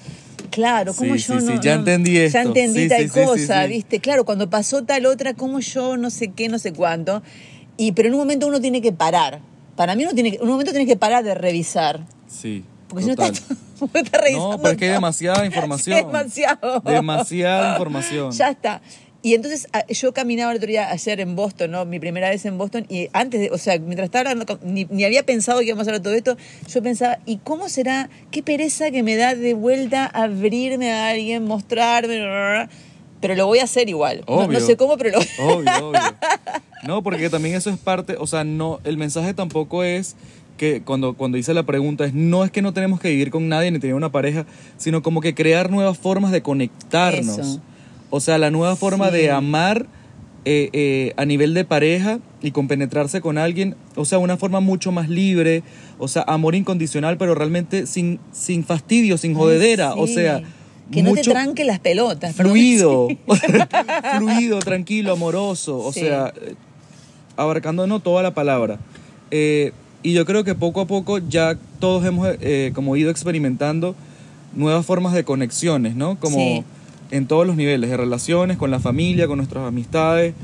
Claro, 0.50 0.94
¿cómo 0.94 1.14
Sí, 1.14 1.20
yo 1.20 1.38
sí, 1.40 1.46
no, 1.46 1.52
sí, 1.52 1.58
ya 1.62 1.74
no- 1.74 1.80
entendí 1.80 2.14
Ya 2.14 2.24
esto. 2.24 2.38
entendí 2.40 2.82
Sí, 2.82 2.88
tal 2.88 3.10
cosa. 3.10 3.66
¿viste? 3.66 4.00
Claro, 4.00 4.24
cuando 4.24 4.48
pasó 4.50 4.82
tal 4.84 5.06
otra, 5.06 5.34
¿cómo 5.34 5.60
yo 5.60 5.96
no 5.96 6.10
sé 6.10 6.28
qué, 6.28 6.48
no 6.48 6.58
sé 6.58 6.72
cuánto? 6.72 7.22
Y, 7.76 7.92
pero 7.92 8.08
en 8.08 8.14
un 8.14 8.20
momento 8.20 8.46
uno 8.46 8.60
tiene 8.60 8.80
que 8.82 8.92
parar. 8.92 9.40
Para 9.76 9.94
mí 9.94 10.04
uno 10.04 10.12
tiene 10.14 10.30
que, 10.32 10.36
en 10.36 10.42
un 10.42 10.48
momento 10.50 10.72
tienes 10.72 10.88
que 10.88 10.96
parar 10.96 11.24
de 11.24 11.34
revisar. 11.34 12.00
Sí. 12.28 12.64
Porque 12.88 13.04
si 13.04 13.10
no 13.14 13.22
estás. 13.22 13.42
No, 13.80 13.88
pero 14.60 14.72
es 14.72 14.76
que 14.76 14.84
hay 14.84 14.90
demasiada 14.90 15.46
información. 15.46 15.96
Demasiado. 15.96 16.80
Demasiada 16.80 17.70
información. 17.72 18.30
Ya 18.32 18.50
está. 18.50 18.82
Y 19.22 19.34
entonces 19.34 19.68
a- 19.72 19.86
yo 19.86 20.14
caminaba 20.14 20.50
el 20.52 20.56
otro 20.56 20.68
día 20.68 20.90
ayer 20.90 21.20
en 21.20 21.36
Boston, 21.36 21.70
¿no? 21.72 21.84
Mi 21.84 21.98
primera 21.98 22.30
vez 22.30 22.44
en 22.46 22.56
Boston 22.56 22.86
y 22.88 23.08
antes 23.12 23.40
de, 23.40 23.50
o 23.50 23.58
sea, 23.58 23.78
mientras 23.78 24.06
estaba 24.06 24.30
hablando, 24.30 24.58
ni, 24.64 24.86
ni 24.86 25.04
había 25.04 25.24
pensado 25.26 25.58
que 25.60 25.66
íbamos 25.66 25.86
a 25.86 25.90
hablar 25.90 26.00
de 26.00 26.04
todo 26.04 26.14
esto, 26.14 26.36
yo 26.72 26.82
pensaba, 26.82 27.18
¿y 27.26 27.36
cómo 27.36 27.68
será? 27.68 28.08
Qué 28.30 28.42
pereza 28.42 28.90
que 28.90 29.02
me 29.02 29.16
da 29.16 29.34
de 29.34 29.52
vuelta 29.52 30.06
abrirme 30.06 30.90
a 30.90 31.08
alguien, 31.08 31.44
mostrarme, 31.44 32.18
pero 33.20 33.34
lo 33.34 33.46
voy 33.46 33.58
a 33.58 33.64
hacer 33.64 33.90
igual. 33.90 34.24
No, 34.26 34.60
sé 34.60 34.76
cómo, 34.78 34.96
pero 34.96 35.18
lo 35.18 35.44
Obvio, 35.54 35.88
obvio. 35.90 36.00
No, 36.86 37.02
porque 37.02 37.28
también 37.28 37.54
eso 37.56 37.68
es 37.68 37.76
parte, 37.78 38.16
o 38.18 38.26
sea, 38.26 38.44
no, 38.44 38.80
el 38.84 38.96
mensaje 38.96 39.34
tampoco 39.34 39.84
es 39.84 40.16
que 40.56 40.82
cuando, 40.82 41.14
cuando 41.14 41.36
hice 41.36 41.52
la 41.54 41.62
pregunta 41.64 42.04
es 42.06 42.14
no 42.14 42.44
es 42.44 42.50
que 42.50 42.62
no 42.62 42.72
tenemos 42.72 43.00
que 43.00 43.08
vivir 43.10 43.30
con 43.30 43.48
nadie 43.48 43.70
ni 43.70 43.78
tener 43.78 43.94
una 43.94 44.12
pareja, 44.12 44.46
sino 44.78 45.02
como 45.02 45.20
que 45.20 45.34
crear 45.34 45.70
nuevas 45.70 45.98
formas 45.98 46.32
de 46.32 46.42
conectarnos. 46.42 47.38
Eso. 47.38 47.60
O 48.10 48.20
sea, 48.20 48.38
la 48.38 48.50
nueva 48.50 48.76
forma 48.76 49.10
Sí. 49.10 49.16
de 49.18 49.30
amar 49.30 49.86
eh, 50.46 50.70
eh, 50.72 51.12
a 51.18 51.26
nivel 51.26 51.52
de 51.52 51.64
pareja 51.66 52.18
y 52.40 52.50
compenetrarse 52.52 53.20
con 53.20 53.36
alguien, 53.36 53.76
o 53.94 54.06
sea, 54.06 54.18
una 54.18 54.38
forma 54.38 54.60
mucho 54.60 54.90
más 54.90 55.10
libre, 55.10 55.62
o 55.98 56.08
sea, 56.08 56.22
amor 56.26 56.54
incondicional, 56.54 57.18
pero 57.18 57.34
realmente 57.34 57.86
sin, 57.86 58.18
sin 58.32 58.64
fastidio, 58.64 59.18
sin 59.18 59.32
Ay, 59.32 59.36
jodedera, 59.36 59.94
o 59.94 60.06
sea, 60.06 60.40
Que 60.90 61.02
no 61.02 61.12
te 61.12 61.20
tranque 61.20 61.64
las 61.64 61.78
pelotas. 61.78 62.34
fluido, 62.34 63.08
fluido, 64.18 64.58
tranquilo, 64.60 65.12
amoroso, 65.12 65.78
o 65.78 65.92
Sí. 65.92 66.00
sea, 66.00 66.32
abarcando 67.36 67.86
no 67.86 68.00
toda 68.00 68.22
la 68.22 68.32
palabra. 68.34 68.78
Eh, 69.30 69.72
y 70.02 70.14
yo 70.14 70.24
creo 70.24 70.44
que 70.44 70.54
poco 70.54 70.80
a 70.80 70.86
poco 70.86 71.18
ya 71.18 71.56
todos 71.78 72.04
hemos 72.06 72.26
como 72.74 72.96
ido 72.96 73.10
experimentando 73.10 73.94
nuevas 74.54 74.84
formas 74.86 75.12
de 75.12 75.24
conexiones, 75.24 75.94
¿no? 75.94 76.18
Como 76.18 76.36
Sí. 76.38 76.64
En 77.10 77.26
todos 77.26 77.46
los 77.46 77.56
niveles, 77.56 77.90
de 77.90 77.96
relaciones, 77.96 78.56
con 78.56 78.70
la 78.70 78.80
familia, 78.80 79.26
con 79.26 79.38
nuestras 79.38 79.66
amistades. 79.66 80.34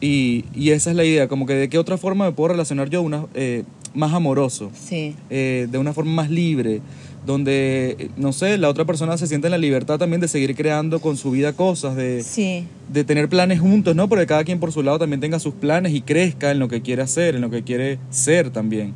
Y, 0.00 0.44
y 0.54 0.70
esa 0.70 0.90
es 0.90 0.96
la 0.96 1.04
idea, 1.04 1.28
como 1.28 1.46
que 1.46 1.54
de 1.54 1.68
qué 1.68 1.78
otra 1.78 1.96
forma 1.96 2.24
me 2.26 2.32
puedo 2.32 2.48
relacionar 2.48 2.90
yo 2.90 3.02
una, 3.02 3.26
eh, 3.34 3.62
más 3.94 4.12
amoroso 4.12 4.70
Sí. 4.74 5.14
eh, 5.30 5.68
de 5.70 5.78
una 5.78 5.92
forma 5.92 6.12
más 6.12 6.30
libre, 6.30 6.80
donde, 7.24 8.10
no 8.16 8.32
sé, 8.32 8.58
la 8.58 8.68
otra 8.68 8.84
persona 8.84 9.16
se 9.16 9.28
siente 9.28 9.46
en 9.46 9.52
la 9.52 9.58
libertad 9.58 9.98
también 9.98 10.20
de 10.20 10.26
seguir 10.26 10.56
creando 10.56 10.98
con 11.00 11.16
su 11.16 11.30
vida 11.30 11.52
cosas, 11.52 11.94
de, 11.94 12.22
Sí. 12.24 12.66
de 12.92 13.04
tener 13.04 13.28
planes 13.28 13.60
juntos, 13.60 13.94
¿no? 13.94 14.08
Porque 14.08 14.26
cada 14.26 14.42
quien 14.42 14.58
por 14.58 14.72
su 14.72 14.82
lado 14.82 14.98
también 14.98 15.20
tenga 15.20 15.38
sus 15.38 15.54
planes 15.54 15.92
y 15.94 16.00
crezca 16.00 16.50
en 16.50 16.58
lo 16.58 16.66
que 16.68 16.82
quiere 16.82 17.02
hacer, 17.02 17.36
en 17.36 17.40
lo 17.42 17.50
que 17.50 17.62
quiere 17.62 17.98
ser 18.10 18.50
también. 18.50 18.92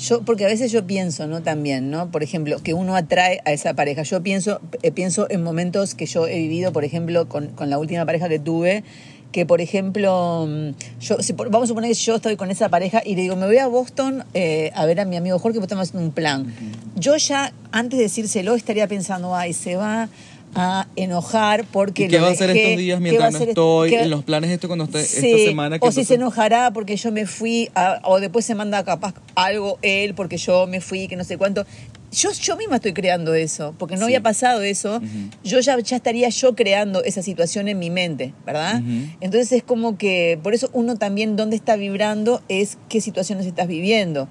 Yo, 0.00 0.22
porque 0.22 0.46
a 0.46 0.48
veces 0.48 0.72
yo 0.72 0.86
pienso, 0.86 1.26
¿no? 1.26 1.42
También, 1.42 1.90
¿no? 1.90 2.10
Por 2.10 2.22
ejemplo, 2.22 2.58
que 2.62 2.72
uno 2.72 2.96
atrae 2.96 3.40
a 3.44 3.52
esa 3.52 3.74
pareja. 3.74 4.02
Yo 4.02 4.22
pienso, 4.22 4.60
eh, 4.82 4.92
pienso 4.92 5.26
en 5.30 5.42
momentos 5.42 5.94
que 5.94 6.06
yo 6.06 6.26
he 6.26 6.38
vivido, 6.38 6.72
por 6.72 6.84
ejemplo, 6.84 7.28
con, 7.28 7.48
con 7.48 7.68
la 7.68 7.78
última 7.78 8.06
pareja 8.06 8.28
que 8.30 8.38
tuve, 8.38 8.82
que 9.30 9.44
por 9.44 9.60
ejemplo, 9.60 10.46
mm, 10.48 10.70
yo, 11.00 11.22
si 11.22 11.34
vamos 11.34 11.64
a 11.64 11.66
suponer 11.66 11.90
que 11.90 11.94
yo 11.94 12.16
estoy 12.16 12.36
con 12.36 12.50
esa 12.50 12.70
pareja 12.70 13.02
y 13.04 13.14
le 13.14 13.22
digo, 13.22 13.36
me 13.36 13.46
voy 13.46 13.58
a 13.58 13.66
Boston 13.66 14.24
eh, 14.32 14.70
a 14.74 14.86
ver 14.86 15.00
a 15.00 15.04
mi 15.04 15.16
amigo 15.16 15.38
Jorge 15.38 15.56
porque 15.56 15.66
estamos 15.66 15.88
haciendo 15.88 16.06
un 16.06 16.12
plan. 16.12 16.52
Yo 16.96 17.16
ya, 17.16 17.52
antes 17.70 17.98
de 17.98 18.04
decírselo, 18.04 18.54
estaría 18.54 18.88
pensando, 18.88 19.36
ay, 19.36 19.52
se 19.52 19.76
va 19.76 20.08
a 20.54 20.88
enojar 20.96 21.64
porque 21.64 22.04
¿Y 22.04 22.08
qué 22.08 22.16
lo 22.16 22.22
va 22.24 22.28
a 22.30 22.32
hacer 22.32 22.50
estos 22.50 22.76
días 22.76 23.00
mientras 23.00 23.32
no 23.32 23.38
est- 23.38 23.48
estoy? 23.50 23.94
En 23.94 24.10
los 24.10 24.24
planes 24.24 24.50
esto 24.50 24.66
cuando 24.66 24.84
esté, 24.86 25.04
Sí, 25.04 25.30
esta 25.30 25.44
semana 25.50 25.78
que 25.78 25.86
o 25.86 25.92
si 25.92 26.04
se 26.04 26.14
enojará 26.14 26.72
porque 26.72 26.96
yo 26.96 27.12
me 27.12 27.26
fui, 27.26 27.70
a- 27.74 28.00
o 28.04 28.18
después 28.20 28.44
se 28.44 28.54
manda 28.54 28.82
capaz 28.84 29.14
algo 29.36 29.78
él 29.82 30.14
porque 30.14 30.36
yo 30.38 30.66
me 30.66 30.80
fui, 30.80 31.06
que 31.08 31.16
no 31.16 31.24
sé 31.24 31.38
cuánto. 31.38 31.64
Yo, 32.12 32.30
yo 32.32 32.56
misma 32.56 32.76
estoy 32.76 32.92
creando 32.92 33.34
eso, 33.34 33.72
porque 33.78 33.94
no 33.94 34.00
Sí. 34.00 34.04
había 34.06 34.20
pasado 34.20 34.62
eso. 34.62 35.00
Yo 35.44 35.60
ya, 35.60 35.78
ya 35.78 35.94
estaría 35.94 36.28
yo 36.30 36.56
creando 36.56 37.04
esa 37.04 37.22
situación 37.22 37.68
en 37.68 37.78
mi 37.78 37.88
mente, 37.90 38.34
¿verdad? 38.44 38.82
Entonces 39.20 39.52
es 39.52 39.62
como 39.62 39.96
que, 39.96 40.36
por 40.42 40.52
eso 40.52 40.68
uno 40.72 40.96
también 40.96 41.36
donde 41.36 41.54
está 41.54 41.76
vibrando 41.76 42.42
es 42.48 42.78
qué 42.88 43.00
situaciones 43.00 43.46
estás 43.46 43.68
viviendo. 43.68 44.26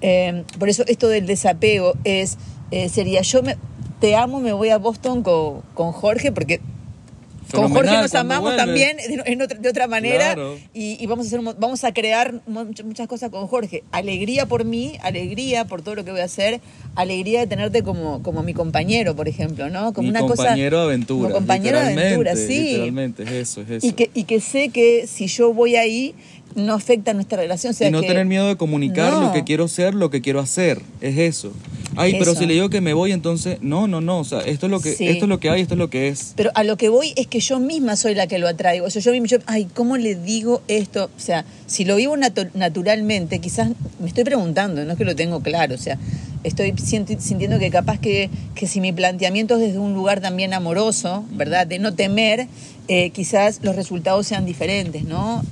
Eh, 0.00 0.44
por 0.58 0.70
eso 0.70 0.84
esto 0.86 1.08
del 1.08 1.26
desapego 1.26 1.92
es, 2.04 2.38
eh, 2.70 2.88
sería, 2.88 3.20
yo 3.20 3.42
me, 3.42 3.56
te 4.02 4.14
amo, 4.16 4.40
me 4.40 4.52
voy 4.52 4.68
a 4.68 4.76
Boston 4.78 5.22
con, 5.22 5.62
con 5.74 5.92
Jorge, 5.92 6.30
porque 6.32 6.60
con 7.52 7.70
Jorge 7.70 7.92
nos 7.92 8.14
amamos 8.14 8.54
vuelves. 8.54 8.64
también 8.64 8.96
de, 8.96 9.44
otra, 9.44 9.58
de 9.58 9.68
otra 9.68 9.86
manera 9.86 10.34
Claro. 10.34 10.56
y, 10.72 10.96
y 11.02 11.06
vamos 11.06 11.26
a 11.26 11.28
hacer 11.28 11.40
vamos 11.58 11.84
a 11.84 11.92
crear 11.92 12.40
muchas, 12.46 13.06
cosas 13.06 13.30
con 13.30 13.46
Jorge 13.46 13.84
alegría 13.92 14.46
por 14.46 14.64
mí 14.64 14.94
alegría 15.02 15.66
por 15.66 15.82
todo 15.82 15.94
lo 15.96 16.04
que 16.04 16.12
voy 16.12 16.20
a 16.20 16.24
hacer 16.24 16.62
alegría 16.94 17.40
de 17.40 17.46
tenerte 17.48 17.82
como, 17.82 18.22
como 18.22 18.42
mi 18.42 18.54
compañero 18.54 19.14
por 19.14 19.28
ejemplo 19.28 19.68
no 19.68 19.92
como 19.92 20.04
Mi 20.06 20.10
una 20.10 20.20
compañero 20.20 20.78
cosa 20.78 20.86
de 20.86 20.92
aventura. 20.92 21.22
como 21.28 21.34
compañero 21.34 21.78
de 21.78 21.92
aventura 21.92 22.36
sí 22.36 22.58
Literalmente, 22.70 23.22
es 23.24 23.30
eso, 23.32 23.60
es 23.60 23.70
eso. 23.70 23.86
y 23.86 23.92
que 23.92 24.10
y 24.14 24.24
que 24.24 24.40
sé 24.40 24.70
que 24.70 25.06
si 25.06 25.26
yo 25.26 25.52
voy 25.52 25.76
ahí 25.76 26.14
no 26.54 26.72
afecta 26.74 27.12
nuestra 27.12 27.36
relación 27.38 27.72
o 27.72 27.74
sea 27.74 27.88
y 27.88 27.90
no 27.90 28.00
que- 28.00 28.06
tener 28.08 28.24
miedo 28.24 28.46
de 28.48 28.56
comunicar 28.56 29.12
No. 29.12 29.20
lo 29.24 29.32
que 29.34 29.44
quiero 29.44 29.68
ser, 29.68 29.94
lo 29.94 30.08
que 30.10 30.22
quiero 30.22 30.40
hacer, 30.40 30.80
es 31.02 31.18
eso. 31.18 31.52
Ay, 31.96 32.16
pero 32.18 32.34
si 32.34 32.46
le 32.46 32.54
digo 32.54 32.70
que 32.70 32.80
me 32.80 32.94
voy, 32.94 33.12
entonces, 33.12 33.58
no, 33.60 33.86
no, 33.86 34.00
no, 34.00 34.20
o 34.20 34.24
sea, 34.24 34.40
esto 34.40 34.66
es 34.66 34.70
lo 34.70 34.80
que 34.80 34.94
Sí. 34.94 35.06
esto 35.08 35.24
es 35.24 35.28
lo 35.28 35.38
que 35.40 35.50
hay, 35.50 35.60
esto 35.62 35.74
es 35.74 35.78
lo 35.78 35.90
que 35.90 36.08
es. 36.08 36.32
Pero 36.36 36.50
a 36.54 36.64
lo 36.64 36.76
que 36.76 36.88
voy 36.88 37.12
es 37.16 37.26
que 37.26 37.40
yo 37.40 37.60
misma 37.60 37.96
soy 37.96 38.14
la 38.14 38.26
que 38.26 38.38
lo 38.38 38.48
atraigo. 38.48 38.86
O 38.86 38.90
sea, 38.90 39.02
yo 39.02 39.12
misma, 39.12 39.26
yo, 39.28 39.38
ay, 39.46 39.66
¿cómo 39.74 39.96
le 39.96 40.14
digo 40.14 40.62
esto? 40.68 41.10
O 41.16 41.20
sea, 41.20 41.44
si 41.66 41.84
lo 41.84 41.96
vivo 41.96 42.16
natu- 42.16 42.50
naturalmente, 42.54 43.38
quizás 43.40 43.70
me 44.00 44.08
estoy 44.08 44.24
preguntando, 44.24 44.84
no 44.84 44.92
es 44.92 44.98
que 44.98 45.04
lo 45.04 45.14
tengo 45.16 45.40
claro. 45.40 45.74
O 45.74 45.78
sea, 45.78 45.98
estoy 46.44 46.74
sintiendo 46.78 47.58
que 47.58 47.70
capaz 47.70 47.98
que, 48.00 48.30
que 48.54 48.66
si 48.66 48.80
mi 48.80 48.92
planteamiento 48.92 49.54
es 49.54 49.60
desde 49.60 49.78
un 49.78 49.92
lugar 49.94 50.20
también 50.20 50.54
amoroso, 50.54 51.24
¿verdad? 51.32 51.66
De 51.66 51.78
no 51.78 51.94
temer, 51.94 52.48
eh, 52.88 53.10
quizás 53.10 53.60
los 53.62 53.76
resultados 53.76 54.26
sean 54.26 54.44
diferentes, 54.46 55.04
¿no? 55.04 55.44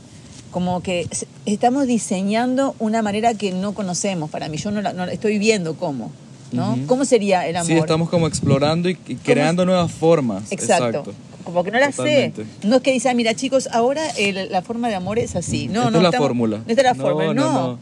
Como 0.50 0.82
que 0.82 1.06
estamos 1.46 1.86
diseñando 1.86 2.74
una 2.80 3.02
manera 3.02 3.34
que 3.34 3.52
no 3.52 3.72
conocemos 3.72 4.30
para 4.30 4.48
mí. 4.48 4.56
Yo 4.56 4.72
no, 4.72 4.82
la, 4.82 4.92
no 4.92 5.06
la- 5.06 5.12
estoy 5.12 5.38
viendo 5.38 5.76
cómo, 5.76 6.10
¿no? 6.52 6.78
¿Cómo 6.86 7.04
sería 7.04 7.46
el 7.46 7.56
amor? 7.56 7.66
Sí, 7.66 7.74
estamos 7.78 8.08
como 8.08 8.26
explorando 8.26 8.88
y, 8.88 8.96
y 9.08 9.14
creando 9.16 9.64
nuevas 9.66 9.90
formas. 9.92 10.50
Exacto. 10.52 11.12
Como 11.44 11.64
que 11.64 11.70
no 11.70 11.78
la 11.80 11.90
Totalmente. 11.90 12.44
sé. 12.44 12.66
No 12.68 12.76
es 12.76 12.82
que 12.82 12.92
dice, 12.92 13.08
ah, 13.08 13.14
mira 13.14 13.34
chicos, 13.34 13.68
ahora 13.72 14.02
el- 14.18 14.50
la 14.52 14.62
forma 14.62 14.88
de 14.88 14.94
amor 14.94 15.18
es 15.18 15.36
así. 15.36 15.68
No, 15.68 15.80
Esta 15.80 15.90
no. 15.90 15.96
es 15.98 16.02
la 16.02 16.08
estamos- 16.10 16.28
fórmula. 16.28 16.56
Esta 16.66 16.72
es 16.82 16.84
la 16.84 16.94
No, 16.94 17.02
fórmula. 17.02 17.34
No, 17.34 17.52
no, 17.52 17.66
no. 17.72 17.78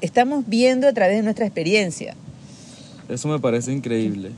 Estamos 0.00 0.44
viendo 0.46 0.86
a 0.88 0.92
través 0.92 1.16
de 1.16 1.22
nuestra 1.22 1.44
experiencia. 1.46 2.14
Eso 3.08 3.28
me 3.28 3.38
parece 3.38 3.72
increíble. 3.72 4.30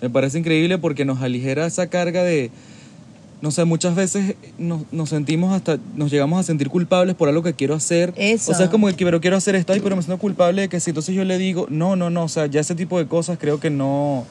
Me 0.00 0.10
parece 0.10 0.38
increíble 0.38 0.78
porque 0.78 1.04
nos 1.04 1.20
aligera 1.22 1.66
esa 1.66 1.88
carga 1.88 2.22
de, 2.22 2.50
no 3.44 3.50
sé, 3.50 3.66
muchas 3.66 3.94
veces 3.94 4.36
nos, 4.56 4.90
nos 4.90 5.10
sentimos 5.10 5.52
hasta, 5.52 5.78
nos 5.94 6.10
llegamos 6.10 6.40
a 6.40 6.42
sentir 6.42 6.70
culpables 6.70 7.14
por 7.14 7.28
algo 7.28 7.42
que 7.42 7.52
quiero 7.52 7.74
hacer. 7.74 8.14
Eso. 8.16 8.50
O 8.50 8.54
sea, 8.54 8.64
es 8.64 8.70
como 8.70 8.86
que 8.86 9.04
pero 9.04 9.20
quiero 9.20 9.36
hacer 9.36 9.54
esto, 9.54 9.74
ay, 9.74 9.80
pero 9.80 9.94
me 9.96 10.02
siento 10.02 10.18
culpable 10.18 10.62
de 10.62 10.68
que 10.70 10.80
si 10.80 10.92
entonces 10.92 11.14
yo 11.14 11.24
le 11.24 11.36
digo, 11.36 11.66
no, 11.68 11.94
no, 11.94 12.08
no, 12.08 12.24
o 12.24 12.28
sea, 12.28 12.46
ya 12.46 12.62
ese 12.62 12.74
tipo 12.74 12.98
de 12.98 13.06
cosas 13.06 13.36
creo 13.38 13.60
que 13.60 13.68
no, 13.68 14.24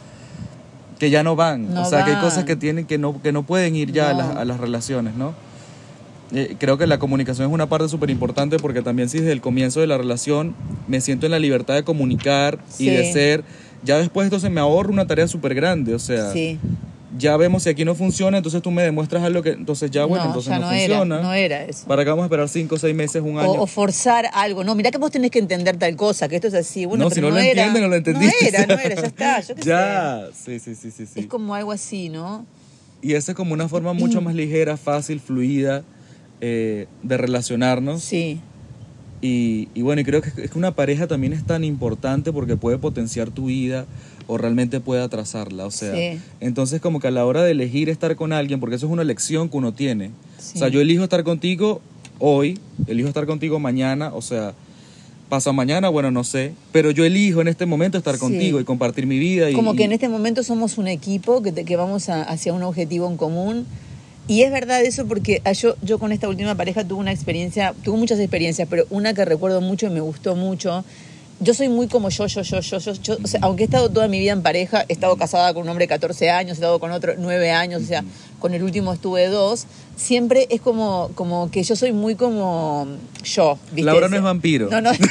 que 0.97 1.11
ya 1.11 1.21
no 1.21 1.35
van. 1.35 1.71
No 1.71 1.83
o 1.83 1.85
sea, 1.85 2.03
que 2.05 2.09
hay 2.09 2.21
cosas 2.21 2.43
que 2.45 2.55
tienen 2.55 2.87
que 2.87 2.97
no, 2.97 3.21
que 3.21 3.31
no 3.31 3.43
pueden 3.43 3.75
ir 3.75 3.91
ya 3.91 4.09
a, 4.09 4.13
las, 4.15 4.35
a 4.35 4.45
las 4.45 4.59
relaciones, 4.59 5.13
¿no? 5.13 5.35
Eh, 6.33 6.55
creo 6.57 6.79
que 6.79 6.87
la 6.87 6.97
comunicación 6.97 7.47
es 7.47 7.53
una 7.53 7.69
parte 7.69 7.89
súper 7.89 8.09
importante 8.09 8.57
porque 8.57 8.81
también 8.81 9.09
si 9.09 9.19
desde 9.19 9.31
el 9.31 9.41
comienzo 9.41 9.79
de 9.79 9.85
la 9.85 9.99
relación 9.99 10.55
me 10.87 11.01
siento 11.01 11.27
en 11.27 11.33
la 11.33 11.39
libertad 11.39 11.75
de 11.75 11.83
comunicar 11.83 12.57
y 12.79 12.87
de 12.87 13.13
ser, 13.13 13.43
ya 13.83 13.99
después 13.99 14.25
entonces 14.25 14.49
me 14.49 14.59
ahorro 14.59 14.91
una 14.91 15.05
tarea 15.05 15.27
súper 15.27 15.53
grande, 15.53 15.93
o 15.93 15.99
sea, 15.99 16.31
Sí. 16.31 16.57
Ya 17.17 17.37
vemos 17.37 17.63
si 17.63 17.69
aquí 17.69 17.85
no 17.85 17.95
funciona, 17.95 18.37
entonces 18.37 18.61
tú 18.61 18.71
me 18.71 18.83
demuestras 18.83 19.23
algo 19.23 19.41
que, 19.41 19.51
entonces 19.51 19.91
ya 19.91 20.05
bueno, 20.05 20.25
no, 20.25 20.29
entonces 20.31 20.51
ya 20.51 20.59
no, 20.59 20.67
no, 20.67 20.71
era, 20.71 20.97
funciona. 20.97 21.21
no 21.21 21.33
era 21.33 21.63
eso. 21.63 21.85
¿Para 21.87 22.03
qué 22.03 22.09
vamos 22.09 22.23
a 22.23 22.25
esperar 22.25 22.49
cinco, 22.49 22.77
seis 22.77 22.95
meses, 22.95 23.21
un 23.21 23.39
año? 23.39 23.51
O, 23.51 23.63
o 23.63 23.67
forzar 23.67 24.29
algo. 24.33 24.63
No, 24.63 24.75
mira 24.75 24.91
que 24.91 24.97
vos 24.97 25.11
tenés 25.11 25.31
que 25.31 25.39
entender 25.39 25.77
tal 25.77 25.95
cosa, 25.95 26.27
que 26.27 26.35
esto 26.35 26.47
es 26.47 26.53
así. 26.53 26.85
Bueno, 26.85 27.05
no, 27.05 27.09
pero 27.09 27.15
si 27.15 27.21
no, 27.21 27.29
no 27.29 27.35
lo 27.35 27.41
era. 27.41 27.71
no 27.71 27.87
lo 27.87 27.95
entendiste. 27.95 28.51
No 28.51 28.57
era, 28.57 28.65
no 28.65 28.81
era, 28.81 28.95
ya 28.95 29.07
está. 29.07 29.39
Yo 29.41 29.55
qué 29.55 29.61
ya, 29.65 30.27
sí, 30.33 30.59
sí, 30.59 30.75
sí, 30.75 30.91
sí, 30.91 31.05
sí. 31.05 31.19
Es 31.21 31.27
como 31.27 31.55
algo 31.55 31.71
así, 31.71 32.09
¿no? 32.09 32.45
Y 33.01 33.13
esa 33.15 33.33
es 33.33 33.35
como 33.35 33.53
una 33.53 33.67
forma 33.67 33.93
mucho 33.93 34.21
más 34.21 34.33
ligera, 34.33 34.77
fácil, 34.77 35.19
fluida 35.19 35.83
eh, 36.41 36.87
de 37.03 37.17
relacionarnos. 37.17 38.01
Sí. 38.01 38.39
Y, 39.25 39.69
y 39.73 39.81
bueno, 39.83 40.01
y 40.01 40.03
creo 40.03 40.21
que, 40.21 40.29
es 40.43 40.51
que 40.51 40.57
una 40.57 40.75
pareja 40.75 41.07
también 41.07 41.31
es 41.31 41.45
tan 41.45 41.63
importante 41.63 42.33
porque 42.33 42.57
puede 42.57 42.77
potenciar 42.77 43.31
tu 43.31 43.45
vida 43.45 43.85
o 44.27 44.37
realmente 44.37 44.81
puede 44.81 45.01
atrasarla. 45.01 45.65
O 45.65 45.71
sea, 45.71 45.95
Sí. 45.95 46.19
entonces 46.41 46.81
como 46.81 46.99
que 46.99 47.07
a 47.07 47.11
la 47.11 47.25
hora 47.25 47.41
de 47.41 47.51
elegir 47.51 47.87
estar 47.89 48.15
con 48.17 48.33
alguien, 48.33 48.59
porque 48.59 48.75
eso 48.75 48.85
es 48.87 48.91
una 48.91 49.01
elección 49.01 49.47
que 49.47 49.55
uno 49.57 49.73
tiene. 49.73 50.11
Sí. 50.39 50.53
O 50.55 50.59
sea, 50.59 50.67
yo 50.67 50.81
elijo 50.81 51.03
estar 51.05 51.23
contigo 51.23 51.79
hoy, 52.19 52.59
elijo 52.87 53.07
estar 53.07 53.25
contigo 53.25 53.59
mañana, 53.59 54.11
o 54.13 54.21
sea, 54.21 54.53
pasa 55.29 55.53
mañana, 55.53 55.87
bueno, 55.87 56.11
no 56.11 56.25
sé, 56.25 56.51
pero 56.73 56.91
yo 56.91 57.05
elijo 57.05 57.39
en 57.41 57.47
este 57.47 57.65
momento 57.65 57.97
estar 57.97 58.15
Sí. 58.15 58.19
contigo 58.19 58.59
y 58.59 58.65
compartir 58.65 59.07
mi 59.07 59.19
vida. 59.19 59.49
Y, 59.49 59.53
Como 59.53 59.73
que 59.73 59.85
en 59.85 59.93
este 59.93 60.09
momento 60.09 60.43
somos 60.43 60.77
un 60.77 60.87
equipo 60.89 61.41
que, 61.41 61.51
te- 61.53 61.63
que 61.63 61.75
vamos 61.77 62.09
a- 62.09 62.23
hacia 62.23 62.51
un 62.53 62.61
objetivo 62.63 63.09
en 63.09 63.15
común. 63.17 63.65
Y 64.27 64.43
es 64.43 64.51
verdad 64.51 64.81
eso 64.81 65.05
porque 65.05 65.41
ah, 65.43 65.51
yo, 65.51 65.75
yo 65.81 65.99
con 65.99 66.11
esta 66.11 66.29
última 66.29 66.55
pareja 66.55 66.83
tuve 66.85 66.99
una 66.99 67.11
experiencia, 67.11 67.73
tuve 67.83 67.97
muchas 67.97 68.19
experiencias, 68.19 68.67
pero 68.69 68.85
una 68.89 69.13
que 69.13 69.25
recuerdo 69.25 69.59
mucho 69.59 69.87
y 69.87 69.89
me 69.89 69.99
gustó 69.99 70.35
mucho. 70.35 70.85
Yo 71.39 71.53
soy 71.53 71.67
muy 71.67 71.87
como 71.87 72.07
yo, 72.09 72.27
yo, 72.27 72.41
yo, 72.41 72.61
yo, 72.61 72.77
yo, 72.77 72.93
yo. 72.93 73.17
O 73.21 73.27
sea, 73.27 73.41
aunque 73.43 73.63
he 73.63 73.65
estado 73.65 73.89
toda 73.89 74.07
mi 74.07 74.19
vida 74.19 74.31
en 74.31 74.41
pareja, 74.41 74.85
he 74.87 74.93
estado 74.93 75.17
casada 75.17 75.53
con 75.53 75.63
un 75.63 75.69
hombre 75.69 75.83
de 75.83 75.89
14 75.89 76.29
años, 76.29 76.51
he 76.51 76.53
estado 76.53 76.79
con 76.79 76.91
otro 76.91 77.15
9 77.17 77.51
años, 77.51 77.83
o 77.83 77.85
sea, 77.85 78.05
con 78.43 78.53
el 78.53 78.61
último 78.61 78.91
estuve 78.91 79.27
dos. 79.27 79.67
Siempre 79.95 80.47
es 80.49 80.59
como, 80.59 81.11
como 81.15 81.49
que 81.49 81.63
yo 81.63 81.77
soy 81.77 81.93
muy 81.93 82.15
como 82.15 82.85
yo. 83.23 83.57
¿viste? 83.67 83.83
Laura 83.83 84.09
no 84.09 84.17
es 84.17 84.21
vampiro. 84.21 84.67
No, 84.69 84.81
no. 84.81 84.91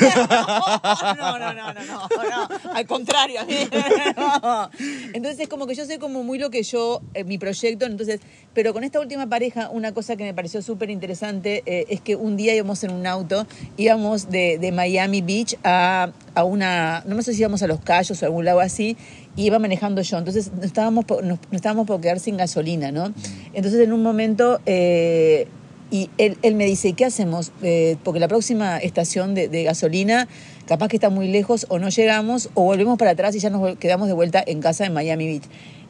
No, 1.16 1.38
no, 1.38 1.54
no, 1.54 1.72
no, 1.72 1.72
no, 1.72 2.02
no. 2.30 2.72
Al 2.74 2.86
contrario, 2.86 3.40
no. 4.16 4.70
Entonces 5.14 5.40
es 5.40 5.48
como 5.48 5.66
que 5.66 5.74
yo 5.74 5.86
soy 5.86 5.96
como 5.96 6.22
muy 6.22 6.38
lo 6.38 6.50
que 6.50 6.62
yo, 6.62 7.00
eh, 7.14 7.24
mi 7.24 7.38
proyecto, 7.38 7.86
entonces, 7.86 8.20
pero 8.52 8.74
con 8.74 8.84
esta 8.84 9.00
última 9.00 9.26
pareja, 9.26 9.70
una 9.70 9.92
cosa 9.92 10.16
que 10.16 10.24
me 10.24 10.34
pareció 10.34 10.60
súper 10.60 10.90
interesante 10.90 11.62
eh, 11.64 11.86
es 11.88 12.02
que 12.02 12.16
un 12.16 12.36
día 12.36 12.54
íbamos 12.54 12.84
en 12.84 12.92
un 12.92 13.06
auto, 13.06 13.46
íbamos 13.78 14.30
de, 14.30 14.58
de 14.58 14.72
Miami 14.72 15.22
Beach 15.22 15.56
a, 15.64 16.10
a 16.34 16.44
una, 16.44 17.02
no 17.06 17.22
sé 17.22 17.32
si 17.32 17.40
íbamos 17.40 17.62
a 17.62 17.66
Los 17.66 17.80
Cayos 17.80 18.20
o 18.20 18.26
a 18.26 18.28
algún 18.28 18.44
lado 18.44 18.60
así, 18.60 18.96
y 19.36 19.46
iba 19.46 19.58
manejando 19.58 20.02
yo, 20.02 20.18
entonces 20.18 20.50
no 20.54 20.62
estábamos, 20.64 21.04
por- 21.04 21.24
nos, 21.24 21.38
estábamos 21.52 21.86
por 21.86 22.00
quedar 22.00 22.20
sin 22.20 22.36
gasolina, 22.36 22.92
¿no? 22.92 23.12
Entonces 23.54 23.80
en 23.80 23.92
un 23.92 24.02
momento... 24.02 24.60
eh, 24.66 25.46
y 25.90 26.08
él, 26.16 26.38
él 26.40 26.54
me 26.54 26.64
dice, 26.64 26.88
¿y 26.88 26.92
qué 26.94 27.04
hacemos? 27.04 27.52
Eh, 27.62 27.98
porque 28.02 28.18
la 28.18 28.26
próxima 28.26 28.78
estación 28.78 29.34
de, 29.34 29.48
de 29.48 29.62
gasolina 29.62 30.26
capaz 30.66 30.88
que 30.88 30.96
está 30.96 31.10
muy 31.10 31.28
lejos 31.28 31.66
o 31.68 31.78
no 31.78 31.90
llegamos 31.90 32.48
o 32.54 32.62
volvemos 32.62 32.96
para 32.96 33.10
atrás 33.10 33.34
y 33.36 33.40
ya 33.40 33.50
nos 33.50 33.76
quedamos 33.76 34.08
de 34.08 34.14
vuelta 34.14 34.42
en 34.46 34.62
casa 34.62 34.86
en 34.86 34.94
Miami 34.94 35.26
Beach. 35.26 35.42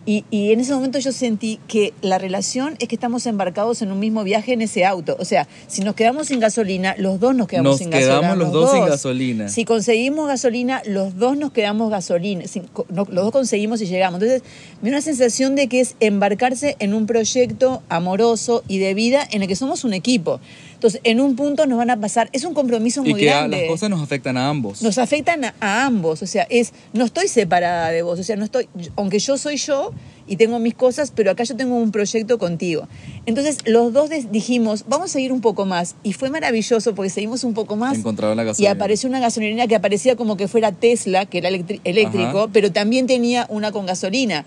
Y, 0.04 0.24
y 0.32 0.50
en 0.52 0.58
ese 0.58 0.74
momento 0.74 0.98
yo 0.98 1.12
sentí 1.12 1.60
que 1.68 1.94
la 2.02 2.18
relación 2.18 2.74
es 2.80 2.88
que 2.88 2.96
estamos 2.96 3.24
embarcados 3.26 3.82
en 3.82 3.92
un 3.92 4.00
mismo 4.00 4.24
viaje 4.24 4.52
en 4.52 4.60
ese 4.60 4.84
auto. 4.84 5.16
O 5.20 5.24
sea, 5.24 5.46
si 5.68 5.82
nos 5.82 5.94
quedamos 5.94 6.26
sin 6.26 6.40
gasolina, 6.40 6.96
los 6.98 7.20
dos 7.20 7.36
nos 7.36 7.46
quedamos 7.46 7.70
Nos 7.72 7.78
sin 7.78 7.90
quedamos 7.90 8.22
gasolina. 8.22 8.34
los 8.34 8.52
dos 8.52 8.72
sin 8.72 8.84
gasolina. 8.86 9.48
Si 9.48 9.64
conseguimos 9.64 10.26
gasolina, 10.26 10.82
los 10.86 11.16
dos 11.16 11.36
nos 11.36 11.52
quedamos 11.52 11.88
gasolina. 11.88 12.48
sin- 12.48 12.64
no, 12.88 13.06
los 13.08 13.24
dos 13.26 13.30
conseguimos 13.30 13.80
y 13.80 13.86
llegamos. 13.86 14.20
Entonces, 14.20 14.42
me 14.82 14.90
da 14.90 14.96
una 14.96 15.02
sensación 15.02 15.54
de 15.54 15.68
que 15.68 15.78
es 15.80 15.94
embarcarse 16.00 16.74
en 16.80 16.94
un 16.94 17.06
proyecto 17.06 17.82
amoroso 17.88 18.64
y 18.66 18.78
de 18.78 18.94
vida 18.94 19.24
en 19.30 19.42
el 19.42 19.48
que 19.48 19.54
somos 19.56 19.84
un 19.84 19.94
equipo. 19.94 20.40
Entonces, 20.82 21.00
en 21.04 21.20
un 21.20 21.36
punto 21.36 21.64
nos 21.66 21.78
van 21.78 21.90
a 21.90 22.00
pasar, 22.00 22.28
es 22.32 22.42
un 22.42 22.54
compromiso 22.54 23.04
Y 23.06 23.10
muy 23.10 23.20
que 23.20 23.30
a- 23.30 23.36
grande 23.38 23.60
las 23.60 23.68
cosas 23.70 23.88
nos 23.88 24.02
afectan 24.02 24.36
a 24.36 24.48
ambos. 24.48 24.82
nos 24.82 24.98
afectan 24.98 25.44
a, 25.44 25.54
a 25.60 25.84
ambos. 25.86 26.22
O 26.22 26.26
sea, 26.26 26.44
es 26.50 26.72
no 26.92 27.04
estoy 27.04 27.28
separada 27.28 27.90
de 27.90 28.02
vos. 28.02 28.18
O 28.18 28.24
sea, 28.24 28.34
no 28.34 28.44
estoy, 28.44 28.68
aunque 28.96 29.20
yo 29.20 29.38
soy 29.38 29.58
yo 29.58 29.92
y 30.26 30.34
tengo 30.38 30.58
mis 30.58 30.74
cosas, 30.74 31.12
pero 31.14 31.30
acá 31.30 31.44
yo 31.44 31.54
tengo 31.56 31.76
un 31.76 31.92
proyecto 31.92 32.36
contigo. 32.36 32.88
Entonces, 33.26 33.58
los 33.64 33.92
dos 33.92 34.10
dijimos, 34.32 34.84
vamos 34.88 35.14
a 35.14 35.20
ir 35.20 35.32
un 35.32 35.40
poco 35.40 35.66
más. 35.66 35.94
Y 36.02 36.14
fue 36.14 36.30
maravilloso 36.30 36.96
porque 36.96 37.10
seguimos 37.10 37.44
un 37.44 37.54
poco 37.54 37.76
más. 37.76 37.96
Encontraron 37.96 38.36
la 38.36 38.42
Y 38.42 38.46
gasolina. 38.46 38.72
apareció 38.72 39.08
una 39.08 39.20
gasolinera 39.20 39.68
que 39.68 39.76
aparecía 39.76 40.16
como 40.16 40.36
que 40.36 40.48
fuera 40.48 40.72
Tesla, 40.72 41.26
que 41.26 41.38
era 41.38 41.48
eléctrico, 41.84 42.50
pero 42.52 42.72
también 42.72 43.06
tenía 43.06 43.46
una 43.50 43.70
con 43.70 43.86
gasolina. 43.86 44.44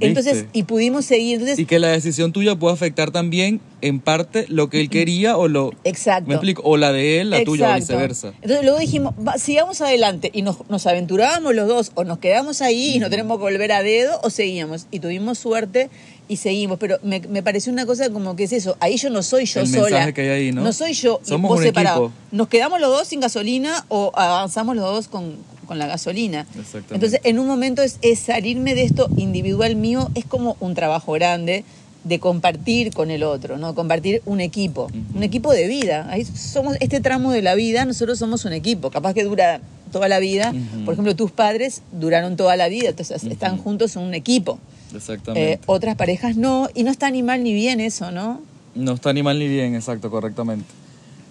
Entonces, 0.00 0.46
y 0.52 0.64
pudimos 0.64 1.04
seguir. 1.04 1.34
Entonces, 1.34 1.58
Y 1.58 1.66
que 1.66 1.78
la 1.78 1.88
decisión 1.88 2.32
tuya 2.32 2.56
puede 2.56 2.74
afectar 2.74 3.10
también, 3.10 3.60
en 3.80 4.00
parte, 4.00 4.44
lo 4.48 4.68
que 4.70 4.80
él 4.80 4.90
quería 4.90 5.36
o 5.36 5.48
lo... 5.48 5.72
Exacto. 5.84 6.28
¿Me 6.28 6.34
explico? 6.34 6.62
O 6.64 6.76
la 6.76 6.92
de 6.92 7.20
él, 7.20 7.30
la 7.30 7.44
tuya, 7.44 7.72
o 7.72 7.74
viceversa. 7.76 8.32
Entonces 8.42 8.62
luego 8.64 8.78
dijimos, 8.78 9.14
"Va, 9.26 9.38
sigamos 9.38 9.80
adelante 9.80 10.30
y 10.34 10.42
nos, 10.42 10.68
nos 10.68 10.86
aventurábamos 10.86 11.54
los 11.54 11.68
dos 11.68 11.92
o 11.94 12.04
nos 12.04 12.18
quedamos 12.18 12.60
ahí 12.60 12.94
y 12.96 12.98
no 12.98 13.08
tenemos 13.10 13.38
que 13.38 13.42
volver 13.42 13.72
a 13.72 13.82
dedo 13.82 14.18
o 14.22 14.30
seguíamos. 14.30 14.86
Y 14.90 14.98
tuvimos 15.00 15.38
suerte 15.38 15.90
y 16.28 16.36
seguimos. 16.36 16.78
Pero 16.78 16.98
me, 17.02 17.20
me 17.20 17.42
pareció 17.42 17.72
una 17.72 17.86
cosa 17.86 18.10
como 18.10 18.34
que 18.36 18.44
es 18.44 18.52
eso. 18.52 18.76
Ahí 18.80 18.96
yo 18.96 19.10
no 19.10 19.22
soy 19.22 19.44
yo 19.46 19.60
El 19.60 19.68
sola. 19.68 19.82
mensaje 19.84 20.14
que 20.14 20.20
hay 20.22 20.28
ahí, 20.28 20.52
¿no? 20.52 20.72
soy 20.72 20.92
yo 20.94 21.20
y 21.24 21.28
Somos 21.28 21.48
vos 21.48 21.58
un 21.58 21.64
separado. 21.64 22.06
equipo. 22.06 22.20
Nos 22.32 22.48
quedamos 22.48 22.80
los 22.80 22.90
dos 22.90 23.08
sin 23.08 23.20
gasolina 23.20 23.84
o 23.88 24.10
avanzamos 24.14 24.74
los 24.76 24.84
dos 24.84 25.08
con, 25.08 25.36
con 25.68 25.78
la 25.78 25.86
gasolina. 25.86 26.46
Entonces 26.90 27.20
en 27.22 27.38
un 27.38 27.46
momento 27.46 27.82
es, 27.82 27.98
es 28.02 28.18
salirme 28.18 28.74
de 28.74 28.82
esto 28.82 29.08
individual 29.16 29.76
mío, 29.76 30.10
es 30.16 30.24
como 30.24 30.56
un 30.58 30.74
trabajo 30.74 31.12
grande 31.12 31.64
de 32.04 32.18
compartir 32.18 32.92
con 32.92 33.10
el 33.10 33.22
otro, 33.22 33.58
¿no? 33.58 33.74
Compartir 33.74 34.22
un 34.24 34.40
equipo, 34.40 34.90
un 35.14 35.22
equipo 35.22 35.52
de 35.52 35.68
vida. 35.68 36.08
Ahí 36.10 36.24
somos 36.24 36.76
este 36.80 37.00
tramo 37.00 37.30
de 37.30 37.42
la 37.42 37.54
vida, 37.54 37.84
nosotros 37.84 38.18
somos 38.18 38.44
un 38.44 38.54
equipo, 38.54 38.90
capaz 38.90 39.14
que 39.14 39.24
dura 39.24 39.60
toda 39.92 40.08
la 40.08 40.18
vida. 40.18 40.54
Por 40.84 40.94
ejemplo, 40.94 41.14
tus 41.14 41.30
padres 41.30 41.82
duraron 41.92 42.36
toda 42.36 42.56
la 42.56 42.68
vida, 42.68 42.88
entonces 42.88 43.22
están 43.24 43.58
juntos 43.58 43.94
en 43.96 44.02
un 44.02 44.14
equipo. 44.14 44.58
Exactamente. 44.94 45.52
Eh, 45.52 45.60
otras 45.66 45.96
parejas 45.96 46.36
no, 46.36 46.68
y 46.74 46.82
no 46.82 46.90
está 46.90 47.10
ni 47.10 47.22
mal 47.22 47.42
ni 47.42 47.52
bien 47.52 47.80
eso, 47.80 48.10
¿no? 48.10 48.40
No 48.74 48.92
está 48.92 49.12
ni 49.12 49.22
mal 49.22 49.38
ni 49.38 49.48
bien, 49.48 49.74
exacto, 49.74 50.10
correctamente. 50.10 50.66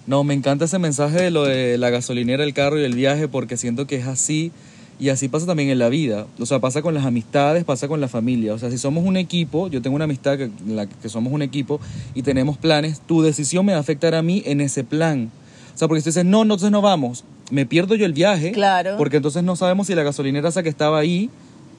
No, 0.08 0.24
me 0.24 0.34
encanta 0.34 0.66
ese 0.66 0.80
mensaje 0.80 1.22
de 1.22 1.32
lo 1.32 1.44
de 1.44 1.78
la 1.78 1.90
gasolinera, 1.90 2.44
el 2.44 2.54
carro 2.54 2.80
y 2.80 2.84
el 2.84 2.96
viaje, 2.96 3.28
porque 3.28 3.58
siento 3.58 3.88
que 3.88 3.98
es 3.98 4.08
así 4.08 4.52
y 5.00 5.10
así 5.10 5.28
pasa 5.28 5.46
también 5.46 5.70
en 5.70 5.80
la 5.80 5.90
vida. 5.90 6.26
O 6.40 6.46
sea, 6.46 6.60
pasa 6.60 6.82
con 6.82 6.94
las 6.94 7.06
amistades, 7.06 7.64
pasa 7.64 7.88
con 7.88 8.02
la 8.02 8.08
familia. 8.08 8.54
O 8.54 8.58
sea, 8.58 8.72
si 8.72 8.78
somos 8.78 9.06
un 9.06 9.18
equipo, 9.18 9.68
yo 9.68 9.82
tengo 9.82 9.96
una 9.96 10.06
amistad 10.06 10.38
que, 10.38 10.46
en 10.46 10.76
la 10.76 10.88
que 10.88 11.10
somos 11.10 11.34
un 11.34 11.42
equipo 11.42 11.80
y 12.16 12.24
tenemos 12.24 12.58
planes, 12.58 13.02
tu 13.02 13.22
decisión 13.22 13.66
me 13.66 13.74
va 13.74 13.80
a 13.80 13.82
afectar 13.82 14.16
a 14.16 14.24
mí 14.24 14.42
en 14.46 14.62
ese 14.62 14.84
plan. 14.84 15.30
O 15.76 15.78
sea, 15.78 15.88
porque 15.88 16.02
si 16.02 16.06
tú 16.06 16.10
dices, 16.10 16.26
no, 16.26 16.40
no, 16.40 16.56
entonces 16.56 16.72
no 16.72 16.82
vamos, 16.82 17.24
me 17.52 17.66
pierdo 17.66 17.94
yo 17.94 18.06
el 18.06 18.14
viaje. 18.14 18.54
Claro. 18.54 18.96
Porque 18.98 19.18
entonces 19.18 19.44
no 19.44 19.56
sabemos 19.56 19.88
si 19.88 19.94
la 19.94 20.04
gasolinera 20.04 20.50
esa 20.50 20.64
que 20.64 20.70
estaba 20.70 20.98
ahí, 20.98 21.30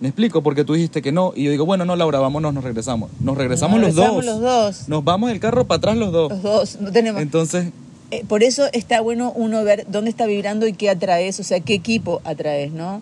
me 0.01 0.09
explico, 0.09 0.43
porque 0.43 0.65
tú 0.65 0.75
dijiste 0.75 1.03
que 1.03 1.11
no. 1.11 1.33
Y 1.35 1.45
yo 1.45 1.51
digo, 1.51 1.67
bueno, 1.67 1.85
no, 1.85 1.97
Laura, 1.97 2.21
vámonos, 2.21 2.55
nos 2.55 2.63
regresamos. 2.63 3.11
Nos 3.19 3.37
regresamos 3.37 3.81
Nos 3.81 3.89
los 3.89 3.97
regresamos 3.97 4.25
dos. 4.25 4.35
los 4.35 4.41
dos. 4.41 4.89
Nos 4.89 5.03
vamos 5.03 5.33
el 5.33 5.41
carro 5.41 5.67
para 5.67 5.79
atrás 5.79 5.97
los 5.97 6.13
dos. 6.13 6.31
Los 6.31 6.43
dos, 6.43 6.81
no 6.81 6.93
tenemos... 6.93 7.21
Entonces, 7.21 7.73
Eh, 8.11 8.25
por 8.27 8.43
eso 8.43 8.67
está 8.73 9.03
bueno 9.03 9.33
uno 9.37 9.63
ver 9.65 9.85
dónde 9.89 10.09
está 10.09 10.25
vibrando 10.25 10.67
y 10.67 10.73
qué 10.73 10.89
atraes, 10.89 11.39
o 11.41 11.43
sea, 11.43 11.61
qué 11.61 11.75
equipo 11.75 12.23
atraes, 12.25 12.73
¿no? 12.73 13.01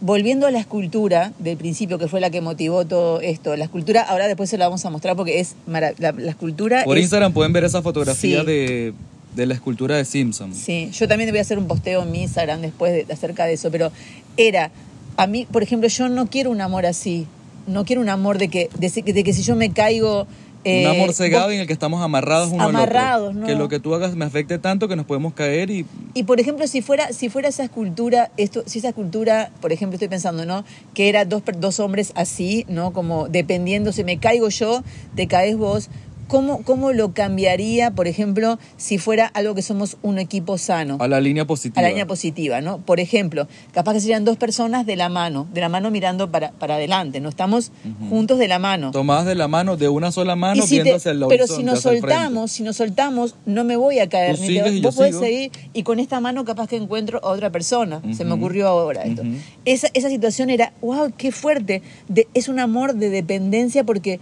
Volviendo 0.00 0.46
a 0.46 0.50
la 0.50 0.58
escultura 0.58 1.32
del 1.38 1.56
principio, 1.56 1.98
que 1.98 2.06
fue 2.06 2.20
la 2.20 2.28
que 2.28 2.40
motivó 2.42 2.84
todo 2.84 3.20
esto. 3.22 3.56
La 3.56 3.64
escultura, 3.64 4.02
ahora 4.02 4.26
después 4.26 4.50
se 4.50 4.58
la 4.58 4.66
vamos 4.66 4.84
a 4.84 4.90
mostrar 4.90 5.16
porque 5.16 5.40
es 5.40 5.54
la, 5.66 5.92
la 5.98 6.30
escultura. 6.30 6.84
por 6.84 6.98
es- 6.98 7.04
Instagram 7.04 7.32
pueden 7.32 7.52
ver 7.54 7.64
esa 7.64 7.80
fotografía 7.80 8.40
Sí. 8.40 8.46
de, 8.46 8.92
de 9.36 9.46
la 9.46 9.54
escultura 9.54 9.96
de 9.96 10.04
Simpson. 10.04 10.54
Sí, 10.54 10.90
yo 10.92 11.08
también 11.08 11.30
voy 11.30 11.38
a 11.38 11.42
hacer 11.42 11.58
un 11.58 11.66
posteo 11.66 12.02
en 12.02 12.10
mi 12.10 12.20
Instagram 12.22 12.60
después 12.60 13.06
de, 13.06 13.12
acerca 13.14 13.46
de 13.46 13.54
eso, 13.54 13.70
pero 13.70 13.90
era, 14.36 14.70
a 15.16 15.26
mí, 15.26 15.46
por 15.50 15.62
ejemplo, 15.62 15.88
yo 15.88 16.10
no 16.10 16.26
quiero 16.28 16.50
un 16.50 16.60
amor 16.60 16.84
así. 16.84 17.26
No 17.66 17.84
quiero 17.86 18.02
un 18.02 18.08
amor 18.10 18.36
de 18.38 18.48
que, 18.48 18.68
de, 18.78 18.90
de 19.12 19.24
que 19.24 19.32
si 19.32 19.42
yo 19.44 19.56
me 19.56 19.70
caigo. 19.72 20.26
Eh, 20.64 20.84
un 20.86 20.94
amor 20.96 21.12
cegado 21.14 21.44
vos- 21.46 21.54
en 21.54 21.60
el 21.60 21.66
que 21.66 21.72
estamos 21.72 22.02
amarrados 22.02 22.50
uno 22.50 22.62
al 22.62 22.68
Amarrados, 22.70 23.28
otro. 23.30 23.40
¿no? 23.40 23.46
Que 23.46 23.54
lo 23.54 23.68
que 23.68 23.80
tú 23.80 23.94
hagas 23.94 24.14
me 24.14 24.24
afecte 24.24 24.58
tanto 24.58 24.88
que 24.88 24.96
nos 24.96 25.06
podemos 25.06 25.32
caer 25.34 25.70
y 25.70 25.86
Y 26.14 26.22
por 26.24 26.40
ejemplo, 26.40 26.66
si 26.66 26.82
fuera, 26.82 27.12
si 27.12 27.28
fuera 27.28 27.48
esa 27.48 27.64
escultura, 27.64 28.30
esto, 28.36 28.62
si 28.66 28.78
esa 28.78 28.88
escultura, 28.88 29.50
por 29.60 29.72
ejemplo, 29.72 29.96
estoy 29.96 30.08
pensando, 30.08 30.44
¿no? 30.46 30.64
Que 30.94 31.08
era 31.08 31.24
dos, 31.24 31.42
dos 31.58 31.80
hombres 31.80 32.12
así, 32.14 32.64
¿no? 32.68 32.92
Como 32.92 33.28
dependiendo, 33.28 33.92
si 33.92 34.04
me 34.04 34.18
caigo 34.18 34.48
yo, 34.48 34.82
te 35.16 35.26
caes 35.26 35.56
vos. 35.56 35.88
¿Cómo, 36.32 36.62
¿Cómo 36.62 36.92
lo 36.92 37.12
cambiaría, 37.12 37.90
por 37.90 38.06
ejemplo, 38.08 38.58
si 38.78 38.96
fuera 38.96 39.26
algo 39.26 39.54
que 39.54 39.60
somos 39.60 39.98
un 40.00 40.18
equipo 40.18 40.56
sano? 40.56 40.96
a 40.98 41.06
la 41.06 41.20
línea 41.20 41.44
positiva. 41.46 41.78
a 41.78 41.82
la 41.82 41.88
línea 41.90 42.06
positiva, 42.06 42.62
¿no? 42.62 42.78
Por 42.78 43.00
ejemplo, 43.00 43.46
capaz 43.72 43.92
que 43.92 44.00
serían 44.00 44.24
dos 44.24 44.38
personas 44.38 44.86
de 44.86 44.96
la 44.96 45.10
mano, 45.10 45.46
de 45.52 45.60
la 45.60 45.68
mano 45.68 45.90
mirando 45.90 46.30
para, 46.30 46.52
para 46.52 46.76
adelante, 46.76 47.20
no 47.20 47.28
estamos 47.28 47.70
juntos 48.08 48.38
de 48.38 48.48
la 48.48 48.58
mano. 48.58 48.92
Tomadas 48.92 49.26
de 49.26 49.34
la 49.34 49.46
mano, 49.46 49.76
de 49.76 49.90
una 49.90 50.10
sola 50.10 50.34
mano, 50.34 50.62
si 50.62 50.76
viendo 50.76 50.92
te- 50.92 50.96
hacia 50.96 51.10
el 51.10 51.22
pero 51.28 51.46
si 51.46 51.62
nos 51.64 51.80
soltamos, 51.82 52.50
si 52.50 52.62
nos 52.62 52.76
soltamos, 52.78 53.34
no 53.44 53.62
me 53.64 53.76
voy 53.76 53.98
a 53.98 54.08
caer. 54.08 54.36
Tú 54.36 54.42
ni 54.44 54.54
te- 54.58 54.80
vos 54.80 54.96
podés 54.96 55.10
sigo. 55.10 55.22
seguir 55.22 55.52
y 55.74 55.82
con 55.82 55.98
esta 56.00 56.18
mano 56.20 56.46
capaz 56.46 56.66
que 56.66 56.76
encuentro 56.76 57.20
a 57.22 57.28
otra 57.28 57.50
persona. 57.50 58.00
Se 58.16 58.24
me 58.24 58.32
ocurrió 58.32 58.68
ahora 58.68 59.02
esto. 59.02 59.22
Esa, 59.66 59.88
esa 59.92 60.08
situación 60.08 60.48
era, 60.48 60.72
wow, 60.80 61.12
qué 61.14 61.30
fuerte. 61.30 61.82
De- 62.08 62.26
es 62.32 62.48
un 62.48 62.58
amor 62.58 62.94
de 62.94 63.10
dependencia 63.10 63.84
porque 63.84 64.18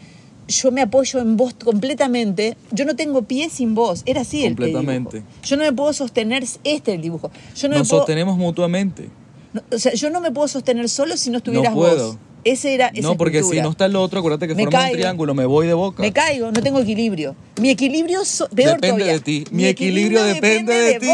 yo 0.50 0.70
me 0.70 0.82
apoyo 0.82 1.18
en 1.20 1.36
vos 1.36 1.54
completamente. 1.54 2.56
Yo 2.72 2.84
no 2.84 2.94
tengo 2.96 3.22
pie 3.22 3.48
sin 3.50 3.74
vos. 3.74 4.02
Era 4.06 4.20
así 4.22 4.44
el 4.44 4.54
Completamente. 4.56 5.22
Yo 5.42 5.56
no 5.56 5.64
me 5.64 5.72
puedo 5.72 5.92
sostener, 5.92 6.42
este 6.42 6.60
es 6.74 6.88
el 6.88 7.00
dibujo. 7.02 7.30
Yo 7.56 7.68
no 7.68 7.74
me 7.74 7.78
Nos 7.80 7.88
puedo, 7.88 8.00
sostenemos 8.02 8.36
mutuamente. 8.36 9.08
no, 9.52 9.62
o 9.72 9.78
sea, 9.78 9.94
yo 9.94 10.10
no 10.10 10.20
me 10.20 10.30
puedo 10.30 10.46
sostener 10.48 10.88
solo 10.88 11.16
si 11.16 11.30
no 11.30 11.38
estuvieras 11.38 11.72
puedo. 11.74 12.08
vos. 12.08 12.18
Ese 12.42 12.72
era 12.72 12.86
esa 12.86 13.02
no, 13.02 13.18
porque 13.18 13.34
si 13.34 13.38
escultura. 13.40 13.62
no 13.64 13.70
está 13.70 13.84
el 13.84 13.96
otro, 13.96 14.20
acuérdate 14.20 14.48
que 14.48 14.54
Me 14.54 14.62
forma 14.64 14.78
caigo. 14.78 14.94
un 14.94 14.98
triángulo, 15.00 15.34
me 15.34 15.44
voy 15.44 15.66
de 15.66 15.74
boca. 15.74 16.00
Me 16.02 16.10
caigo, 16.10 16.50
no 16.50 16.62
tengo 16.62 16.80
equilibrio. 16.80 17.36
Mi 17.60 17.68
equilibrio, 17.68 18.24
so- 18.24 18.48
peor 18.48 18.76
Depende 18.76 18.88
todavía. 19.04 19.12
de 19.12 19.20
ti. 19.20 19.44
Mi 19.50 19.66
equilibrio 19.66 20.22
depende 20.24 20.72
de 20.72 21.00
ti. 21.00 21.06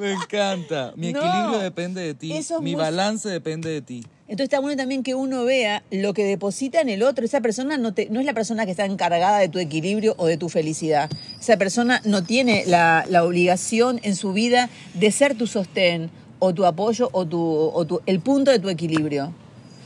me 0.00 0.12
encanta. 0.12 0.92
Mi 0.96 1.12
No, 1.12 1.20
equilibrio 1.20 1.58
depende 1.60 2.00
de 2.02 2.14
ti. 2.14 2.34
Mi 2.60 2.74
balance 2.74 3.28
depende 3.28 3.70
de 3.70 3.82
ti. 3.82 4.04
Entonces 4.26 4.44
está 4.44 4.58
bueno 4.58 4.76
también 4.76 5.02
que 5.02 5.14
uno 5.14 5.44
vea 5.44 5.82
lo 5.90 6.14
que 6.14 6.24
deposita 6.24 6.80
en 6.80 6.88
el 6.88 7.02
otro. 7.02 7.24
Esa 7.26 7.42
persona 7.42 7.76
no, 7.76 7.92
te, 7.92 8.08
no 8.08 8.20
es 8.20 8.26
la 8.26 8.32
persona 8.32 8.64
que 8.64 8.70
está 8.70 8.86
encargada 8.86 9.38
de 9.38 9.48
tu 9.48 9.58
equilibrio 9.58 10.14
o 10.16 10.26
de 10.26 10.38
tu 10.38 10.48
felicidad. 10.48 11.10
Esa 11.38 11.58
persona 11.58 12.00
no 12.04 12.24
tiene 12.24 12.64
la, 12.66 13.04
la 13.08 13.22
obligación 13.24 14.00
en 14.02 14.16
su 14.16 14.32
vida 14.32 14.70
de 14.94 15.10
ser 15.10 15.34
tu 15.34 15.46
sostén 15.46 16.10
o 16.38 16.54
tu 16.54 16.64
apoyo 16.64 17.10
o, 17.12 17.26
tu, 17.26 17.40
o 17.42 17.84
tu, 17.84 18.00
el 18.06 18.20
punto 18.20 18.50
de 18.50 18.58
tu 18.58 18.70
equilibrio. 18.70 19.32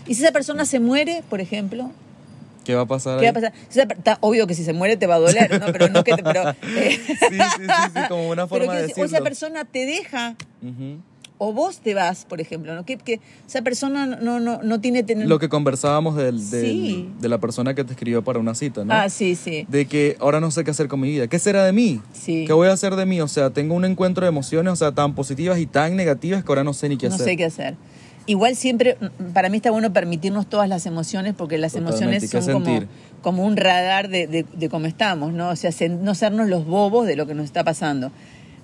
Y 0.06 0.14
si 0.14 0.22
esa 0.22 0.32
persona 0.32 0.64
se 0.64 0.78
muere, 0.78 1.22
por 1.28 1.40
ejemplo, 1.40 1.90
¿Qué 2.64 2.74
va 2.74 2.82
a 2.82 2.86
pasar 2.86 3.18
¿qué 3.18 3.24
va 3.24 3.30
a 3.30 3.32
pasar? 3.32 3.52
Está 3.70 4.18
obvio 4.20 4.46
que 4.46 4.54
si 4.54 4.62
se 4.62 4.74
muere 4.74 4.98
te 4.98 5.06
va 5.06 5.14
a 5.14 5.18
doler, 5.18 5.58
¿no? 5.58 5.72
Pero 5.72 5.88
no 5.88 6.04
que 6.04 6.14
te, 6.14 6.22
pero, 6.22 6.50
eh, 6.76 6.90
Sí, 6.90 7.14
sí, 7.16 7.16
sí, 7.16 7.66
sí, 7.94 8.00
como 8.08 8.28
una 8.28 8.46
pero 8.46 8.66
forma 8.66 8.80
que 8.80 8.92
de 8.92 9.02
o 9.02 9.04
esa 9.04 9.20
persona 9.22 9.64
te 9.64 9.86
deja. 9.86 10.36
O 11.38 11.52
vos 11.52 11.78
te 11.78 11.94
vas, 11.94 12.24
por 12.24 12.40
ejemplo, 12.40 12.74
¿no? 12.74 12.84
Que, 12.84 12.96
que 12.96 13.20
esa 13.46 13.62
persona 13.62 14.06
no, 14.06 14.40
no, 14.40 14.60
no 14.62 14.80
tiene... 14.80 15.02
tener- 15.04 15.28
Lo 15.28 15.38
que 15.38 15.48
conversábamos 15.48 16.16
del, 16.16 16.50
del- 16.50 16.66
Sí. 16.66 17.08
de 17.20 17.28
la 17.28 17.38
persona 17.38 17.74
que 17.74 17.84
te 17.84 17.92
escribió 17.92 18.22
para 18.24 18.38
una 18.40 18.54
cita, 18.56 18.84
¿no? 18.84 18.92
Ah, 18.92 19.08
sí, 19.08 19.34
sí. 19.36 19.64
De 19.68 19.86
que 19.86 20.16
ahora 20.20 20.40
no 20.40 20.50
sé 20.50 20.64
qué 20.64 20.72
hacer 20.72 20.88
con 20.88 20.98
mi 21.00 21.08
vida. 21.10 21.28
¿Qué 21.28 21.38
será 21.38 21.64
de 21.64 21.72
mí? 21.72 22.00
Sí. 22.12 22.44
¿Qué 22.46 22.52
voy 22.52 22.68
a 22.68 22.72
hacer 22.72 22.96
de 22.96 23.06
mí? 23.06 23.20
O 23.20 23.28
sea, 23.28 23.50
tengo 23.50 23.74
un 23.74 23.84
encuentro 23.84 24.24
de 24.24 24.28
emociones, 24.30 24.72
o 24.72 24.76
sea, 24.76 24.92
tan 24.92 25.14
positivas 25.14 25.58
y 25.60 25.66
tan 25.66 25.94
negativas 25.96 26.42
que 26.42 26.48
ahora 26.50 26.64
no 26.64 26.72
sé 26.72 26.88
ni 26.88 26.96
qué 26.96 27.08
no 27.08 27.14
hacer. 27.14 27.26
sé 27.26 27.36
qué 27.36 27.44
hacer. 27.44 27.76
Igual 28.26 28.56
siempre, 28.56 28.98
mm, 29.00 29.32
para 29.32 29.48
mí 29.48 29.56
está 29.56 29.70
bueno 29.70 29.90
permitirnos 29.92 30.46
todas 30.48 30.68
las 30.68 30.84
emociones 30.86 31.34
porque 31.34 31.56
las 31.56 31.72
Totalmente, 31.72 32.02
emociones 32.04 32.30
¿qué 32.30 32.42
son 32.42 32.62
como, 32.64 32.80
como 33.22 33.44
un 33.46 33.56
radar 33.56 34.08
de, 34.08 34.26
de- 34.26 34.44
de 34.52 34.68
cómo 34.68 34.86
estamos, 34.86 35.32
¿no? 35.32 35.48
O 35.50 35.56
sea, 35.56 35.70
no 35.88 36.14
sernos 36.14 36.46
los 36.48 36.66
bobos 36.66 37.06
de 37.06 37.16
lo 37.16 37.26
que 37.26 37.34
nos 37.34 37.44
está 37.46 37.64
pasando. 37.64 38.10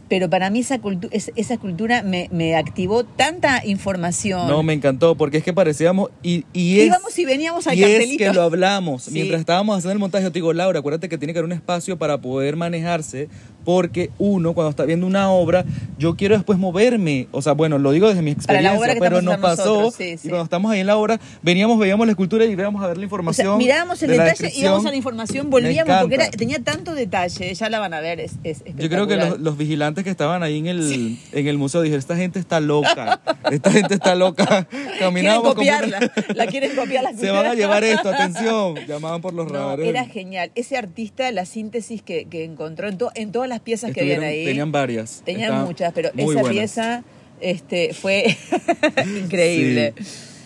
Pero 0.09 0.29
para 0.29 0.51
mí 0.51 0.61
esa, 0.61 0.79
cultu- 0.81 1.09
es- 1.13 1.33
esa 1.35 1.57
cultura 1.57 2.03
me, 2.03 2.29
me 2.31 2.57
activó 2.57 3.05
tanta 3.05 3.65
información. 3.67 4.47
No, 4.49 4.63
me 4.63 4.75
encantó, 4.75 5.15
porque 5.17 5.39
es 5.39 5.45
que 5.45 5.53
parecíamos. 5.53 6.11
Y, 6.23 6.45
y 6.53 6.81
es, 6.81 6.87
Íbamos 6.87 7.19
y 7.19 7.25
veníamos 7.25 7.67
al 7.67 7.79
y 7.79 7.85
es 7.85 8.17
que 8.19 8.33
lo 8.33 8.43
hablamos. 8.43 9.05
Sí. 9.05 9.13
Mientras 9.13 9.41
estábamos 9.41 9.79
haciendo 9.79 9.93
el 9.93 9.99
montaje, 9.99 10.25
yo 10.25 10.31
te 10.31 10.39
digo, 10.39 10.53
Laura, 10.53 10.79
acuérdate 10.81 11.09
que 11.09 11.17
tiene 11.19 11.33
que 11.33 11.39
haber 11.39 11.47
un 11.47 11.53
espacio 11.53 11.99
para 11.99 12.19
poder 12.21 12.57
manejarse 12.57 13.29
porque 13.65 14.11
uno 14.19 14.53
cuando 14.55 14.71
está 14.71 14.85
viendo 14.85 15.07
una 15.07 15.31
obra, 15.31 15.65
yo 15.99 16.17
quiero 16.17 16.35
después 16.37 16.59
moverme, 16.59 17.29
o 17.33 17.43
sea, 17.43 17.53
bueno, 17.53 17.79
lo 17.79 17.91
digo 17.93 18.09
desde 18.09 18.23
mi 18.23 18.31
experiencia, 18.33 18.97
pero 19.01 19.23
nos 19.23 19.39
pasó 19.39 19.65
nosotros, 19.65 19.95
sí, 19.95 20.19
sí. 20.19 20.27
y 20.27 20.31
cuando 20.31 20.45
estamos 20.45 20.71
ahí 20.73 20.81
en 20.81 20.87
la 20.87 20.97
obra, 20.97 21.19
veníamos, 21.43 21.79
veíamos 21.79 22.07
la 22.07 22.13
escultura 22.13 22.45
y 22.45 22.51
íbamos 22.53 22.83
a 22.83 22.87
ver 22.89 22.97
la 22.97 23.01
O 23.01 23.01
sea, 23.01 23.05
información. 23.05 23.59
mirábamos 23.59 24.03
el 24.03 24.11
de 24.11 24.19
detalle, 24.19 24.53
íbamos 24.57 24.87
a 24.87 24.91
la 24.91 24.97
información, 24.97 25.51
volvíamos, 25.51 25.97
porque 26.01 26.15
era, 26.17 26.31
tenía 26.31 26.59
tanto 26.63 26.95
detalle, 26.95 27.55
ya 27.55 27.71
la 27.71 27.79
van 27.81 27.95
a 27.95 28.01
ver, 28.01 28.21
es, 28.21 28.33
es 28.45 28.63
Yo 28.77 28.89
creo 28.89 29.07
que 29.07 29.17
los, 29.17 29.41
los 29.41 29.57
vigilantes 29.57 30.05
que 30.05 30.11
estaban 30.11 30.43
ahí 30.43 30.59
en 30.59 30.67
el, 30.67 31.19
en 31.33 31.47
el 31.49 31.59
museo 31.59 31.81
dijeron, 31.83 31.99
esta 31.99 32.17
gente 32.17 32.39
está 32.39 32.61
loca, 32.61 33.21
esta 33.51 33.71
gente 33.71 33.95
está 33.95 34.15
loca. 34.15 34.67
Quieren 34.75 34.99
Caminábamos 34.99 35.43
como- 35.43 35.55
copiarla, 35.57 35.99
la 36.35 36.47
quieren 36.47 36.75
copiar 36.77 37.05
la 37.05 37.13
Se 37.15 37.31
van 37.31 37.47
a 37.47 37.55
llevar 37.55 37.85
esto, 37.85 38.09
atención. 38.09 38.75
Llamaban 38.87 39.21
por 39.21 39.33
los 39.35 39.47
No, 39.47 39.53
radares. 39.55 39.87
era 39.87 40.05
genial. 40.07 40.51
Ese 40.55 40.77
artista, 40.77 41.31
la 41.33 41.45
síntesis 41.47 42.03
que, 42.03 42.27
que 42.27 42.45
encontró 42.45 42.89
en, 42.89 42.99
to- 42.99 43.11
en 43.15 43.33
todas 43.33 43.49
las 43.49 43.54
piezas 43.61 43.93
que 43.93 44.01
habían 44.01 44.23
ahí. 44.23 44.45
Tenían 44.45 44.73
varias. 44.73 45.23
Tenían 45.25 45.45
Estaban 45.51 45.67
muchas, 45.67 45.93
pero 45.93 46.09
esa 46.09 46.25
buenas. 46.25 46.49
pieza 46.49 47.05
este, 47.41 47.95
fue 47.95 48.37
increíble. 49.25 49.95
Sí, 49.97 50.05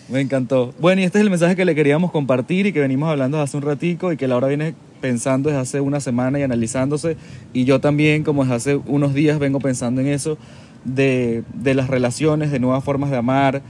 me 0.09 0.21
encantó. 0.21 0.73
Bueno, 0.79 1.01
y 1.01 1.03
este 1.03 1.19
es 1.19 1.23
el 1.23 1.29
mensaje 1.29 1.55
que 1.55 1.65
le 1.65 1.75
queríamos 1.75 2.11
compartir 2.11 2.65
y 2.65 2.73
que 2.73 2.79
venimos 2.79 3.09
hablando 3.09 3.39
hace 3.39 3.57
un 3.57 3.63
ratico 3.63 4.11
y 4.11 4.17
que 4.17 4.27
Laura 4.27 4.47
viene 4.47 4.73
pensando 5.01 5.49
desde 5.49 5.61
hace 5.61 5.81
una 5.81 5.99
semana 5.99 6.39
y 6.39 6.43
analizándose. 6.43 7.15
Y 7.53 7.65
yo 7.65 7.79
también, 7.79 8.23
como 8.23 8.43
desde 8.43 8.55
hace 8.55 8.75
unos 8.75 9.13
días, 9.13 9.39
vengo 9.39 9.59
pensando 9.59 10.01
en 10.01 10.07
eso, 10.07 10.37
de, 10.83 11.43
de 11.53 11.73
las 11.73 11.89
relaciones, 11.89 12.51
de 12.51 12.59
nuevas 12.59 12.83
formas 12.83 13.11
de 13.11 13.17
amar, 13.17 13.61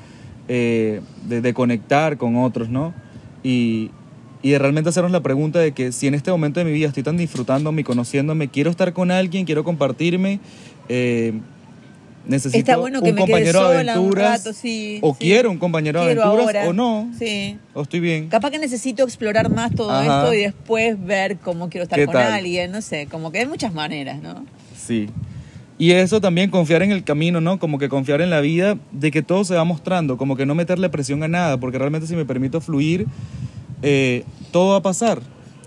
eh, 0.47 1.01
de, 1.27 1.41
de 1.41 1.53
conectar 1.53 2.17
con 2.17 2.35
otros, 2.37 2.69
¿no? 2.69 2.93
Y, 3.43 3.91
y 4.41 4.51
de 4.51 4.59
realmente 4.59 4.89
hacernos 4.89 5.11
la 5.11 5.21
pregunta 5.21 5.59
de 5.59 5.73
que 5.73 5.91
si 5.91 6.07
en 6.07 6.13
este 6.15 6.31
momento 6.31 6.59
de 6.59 6.65
mi 6.65 6.71
vida 6.71 6.87
estoy 6.87 7.03
tan 7.03 7.17
disfrutándome 7.17 7.81
y 7.81 7.83
conociéndome, 7.83 8.47
quiero 8.47 8.69
estar 8.71 8.93
con 8.93 9.11
alguien, 9.11 9.45
quiero 9.45 9.63
compartirme, 9.63 10.39
eh, 10.87 11.33
necesito 12.25 12.57
Está 12.59 12.77
bueno 12.77 13.01
que 13.01 13.09
un 13.09 13.15
me 13.15 13.21
compañero 13.21 13.69
de 13.69 13.79
aventuras, 13.89 14.39
rato, 14.45 14.53
sí, 14.53 14.99
o 15.01 15.13
sí. 15.13 15.19
quiero 15.19 15.51
un 15.51 15.57
compañero 15.57 15.99
de 16.05 16.11
aventuras 16.11 16.55
ahora. 16.55 16.69
o 16.69 16.73
no, 16.73 17.09
Sí. 17.17 17.57
o 17.73 17.81
estoy 17.81 17.99
bien. 17.99 18.27
Capaz 18.29 18.51
que 18.51 18.59
necesito 18.59 19.03
explorar 19.03 19.49
más 19.49 19.73
todo 19.75 19.91
Ajá. 19.91 20.21
esto 20.21 20.33
y 20.33 20.37
después 20.41 21.03
ver 21.03 21.37
cómo 21.37 21.69
quiero 21.69 21.83
estar 21.83 21.97
¿Qué 21.99 22.05
con 22.05 22.13
tal? 22.13 22.31
alguien, 22.33 22.71
no 22.71 22.81
sé, 22.81 23.07
como 23.07 23.31
que 23.31 23.39
hay 23.39 23.45
muchas 23.47 23.73
maneras, 23.73 24.21
¿no? 24.21 24.45
Sí. 24.77 25.09
Y 25.77 25.91
eso 25.91 26.19
también, 26.19 26.49
confiar 26.49 26.81
en 26.83 26.91
el 26.91 27.05
camino, 27.05 27.39
¿no? 27.39 27.57
Como 27.57 27.77
que 27.79 27.87
confiar 27.87 28.19
en 28.19 28.29
la 28.29 28.41
vida, 28.41 28.77
de 28.91 29.11
que 29.11 29.21
todo 29.21 29.45
se 29.45 29.55
va 29.55 29.63
mostrando, 29.63 30.17
como 30.17 30.35
que 30.35 30.45
no 30.45 30.53
meterle 30.53 30.89
presión 30.89 31.23
a 31.23 31.29
nada, 31.29 31.57
porque 31.57 31.77
realmente 31.77 32.05
si 32.05 32.17
me 32.17 32.25
permito 32.25 32.59
fluir, 32.59 33.05
eh, 33.81 34.23
todo 34.51 34.71
va 34.71 34.77
a 34.77 34.81
pasar. 34.81 35.21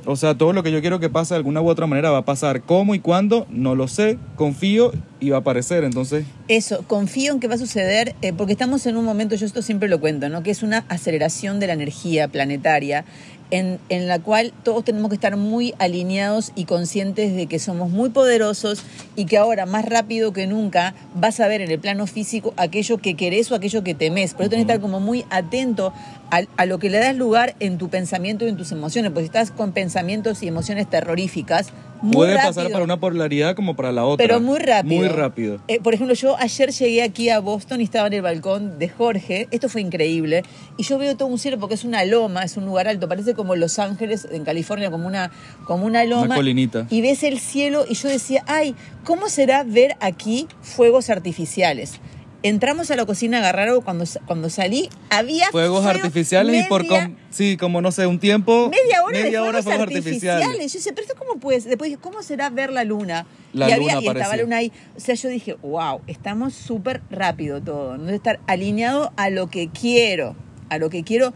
O 0.05 0.17
sea, 0.17 0.37
todo 0.37 0.53
lo 0.53 0.65
que 0.65 0.73
yo 0.73 0.81
quiero 0.81 0.99
que 0.99 1.09
pase 1.11 1.35
de 1.35 1.39
alguna 1.39 1.61
u 1.61 1.69
otra 1.69 1.87
manera 1.87 2.11
va 2.11 2.19
a 2.19 2.25
pasar. 2.25 2.63
¿Cómo 2.63 2.95
y 2.95 2.99
cuándo? 2.99 3.47
No 3.51 3.77
lo 3.77 3.87
sé. 3.87 4.19
Confío 4.35 4.93
y 5.21 5.31
va 5.31 5.37
a 5.37 5.41
aparecer. 5.41 5.85
Entonces, 5.85 6.25
Eso, 6.49 6.85
confío 6.89 7.33
en 7.33 7.41
que 7.41 7.47
va 7.47 7.55
a 7.55 7.59
suceder, 7.59 8.17
eh, 8.21 8.33
porque 8.33 8.53
estamos 8.53 8.85
en 8.87 8.97
un 8.97 9.05
momento, 9.05 9.37
yo 9.37 9.47
esto 9.47 9.63
siempre 9.63 9.89
lo 9.89 10.01
cuento, 10.01 10.29
¿no? 10.29 10.43
que 10.43 10.51
es 10.51 10.65
una 10.65 10.85
aceleración 10.89 11.61
de 11.61 11.69
la 11.69 11.75
energía 11.75 12.27
planetaria, 12.27 13.05
en, 13.53 13.79
en 13.91 14.09
la 14.09 14.19
cual 14.19 14.53
todos 14.65 14.83
tenemos 14.83 15.11
que 15.11 15.15
estar 15.15 15.37
muy 15.37 15.75
alineados 15.79 16.53
y 16.57 16.65
conscientes 16.65 17.37
de 17.37 17.47
que 17.47 17.59
somos 17.59 17.91
muy 17.91 18.11
poderosos 18.11 18.83
y 19.15 19.27
que 19.27 19.37
ahora, 19.37 19.67
más 19.67 19.85
rápido 19.85 20.33
que 20.33 20.47
nunca, 20.47 20.95
vas 21.15 21.39
a 21.39 21.47
ver 21.47 21.61
en 21.61 21.71
el 21.71 21.79
plano 21.79 22.07
físico 22.07 22.55
aquello 22.57 22.99
que 22.99 23.15
querés 23.15 23.53
o 23.53 23.55
aquello 23.55 23.85
que 23.85 23.95
temés. 23.95 24.33
Por 24.33 24.43
eso 24.43 24.51
tenés 24.51 24.67
que 24.67 24.73
estar 24.73 24.83
como 24.83 25.01
muy 25.01 25.25
atento 25.29 25.93
a, 26.31 26.41
a 26.57 26.67
lo 26.67 26.79
que 26.79 26.89
le 26.89 26.99
das 26.99 27.15
lugar 27.15 27.55
en 27.61 27.77
tu 27.77 27.91
pensamiento 27.91 28.47
y 28.47 28.49
en 28.49 28.57
tus 28.57 28.73
emociones, 28.73 29.11
porque 29.11 29.25
si 29.25 29.27
estás 29.27 29.51
con 29.51 29.73
pensamientos 29.73 30.43
y 30.43 30.49
emociones 30.49 30.89
terroríficas, 30.89 31.73
muy 32.03 32.13
puede 32.13 32.35
rápido, 32.35 32.55
pasar 32.55 32.73
para 32.73 32.85
una 32.85 32.99
polaridad 32.99 33.55
como 33.55 33.77
para 33.77 33.93
la 33.93 34.05
otra. 34.05 34.27
pero 34.27 34.41
muy 34.41 34.59
rápido. 34.59 34.97
Muy 34.97 35.09
rápido. 35.09 35.61
Eh, 35.69 35.81
por 35.81 35.95
ejemplo, 35.95 36.15
yo 36.15 36.37
ayer 36.39 36.71
llegué 36.71 37.03
aquí 37.03 37.29
a 37.29 37.39
Boston 37.41 37.81
y 37.81 37.85
estaba 37.85 38.09
en 38.09 38.13
el 38.15 38.23
balcón 38.23 38.79
de 38.79 38.89
Jorge. 38.89 39.49
Esto 39.51 39.69
fue 39.69 39.81
increíble. 39.81 40.43
Y 40.77 40.83
yo 40.83 40.99
veo 40.99 41.17
todo 41.17 41.29
un 41.29 41.39
cielo 41.39 41.59
porque 41.59 41.75
es 41.75 41.85
una 41.85 42.05
loma, 42.05 42.43
es 42.43 42.57
un 42.57 42.65
lugar 42.65 42.89
alto. 42.89 43.09
Parece 43.09 43.35
como 43.35 43.55
Los 43.57 43.79
Ángeles 43.79 44.27
en 44.31 44.45
California, 44.45 44.91
como 44.91 45.07
una, 45.07 45.31
como 45.65 45.87
una 45.87 46.05
loma. 46.05 46.27
Una 46.27 46.35
colinita. 46.35 46.87
Y 46.91 47.01
ves 47.01 47.23
el 47.23 47.39
cielo 47.39 47.85
y 47.89 47.95
yo 47.95 48.09
decía, 48.09 48.43
ay, 48.47 48.75
¿cómo 49.05 49.29
será 49.29 49.63
ver 49.65 49.97
aquí 50.01 50.49
fuegos 50.61 51.11
artificiales? 51.11 52.01
Entramos 52.45 52.91
a 52.91 52.97
la 52.97 53.07
cocina 53.07 53.37
a 53.39 53.41
agarrar 53.41 53.69
algo. 53.69 53.83
Cuando, 53.83 54.05
cuando 54.27 54.51
salí, 54.51 54.89
había 55.11 55.47
Fuegos 55.51 55.83
fuego- 55.85 55.99
artificiales 55.99 56.65
y 56.65 56.69
por... 56.69 56.83
media- 56.83 57.05
com- 57.07 57.17
sí, 57.31 57.57
como 57.57 57.81
no 57.81 57.93
sé, 57.93 58.07
un 58.07 58.19
tiempo... 58.19 58.69
Media 58.71 59.03
hora 59.05 59.19
de 59.23 59.39
hora 59.39 59.63
fuegos 59.63 59.83
artificiales. 59.83 60.73
Yo 60.73 60.79
decía, 60.79 60.93
pero 60.95 61.07
esto 61.07 61.15
cómo 61.19 61.39
puede? 61.39 61.61
Después 61.61 61.91
dije, 61.91 62.01
¿cómo 62.03 62.23
será 62.23 62.51
ver 62.51 62.73
la 62.73 62.85
luna? 62.85 63.27
La 63.53 63.69
y, 63.71 63.79
luna 63.79 63.93
había, 63.95 64.05
y 64.05 64.09
estaba 64.17 64.37
la 64.37 64.43
luna 64.43 64.57
ahí. 64.57 64.73
O 64.97 65.01
sea, 65.01 65.15
yo 65.15 65.29
dije, 65.29 65.55
wow, 65.63 66.01
estamos 66.07 66.55
súper 66.55 67.01
rápido 67.11 67.61
todo. 67.63 67.97
No 67.97 68.11
estar 68.11 68.41
alineado 68.47 69.13
a 69.17 69.31
lo 69.31 69.49
que 69.49 69.69
quiero, 69.69 70.35
a 70.69 70.79
lo 70.79 70.91
que 70.91 71.05
quiero. 71.05 71.33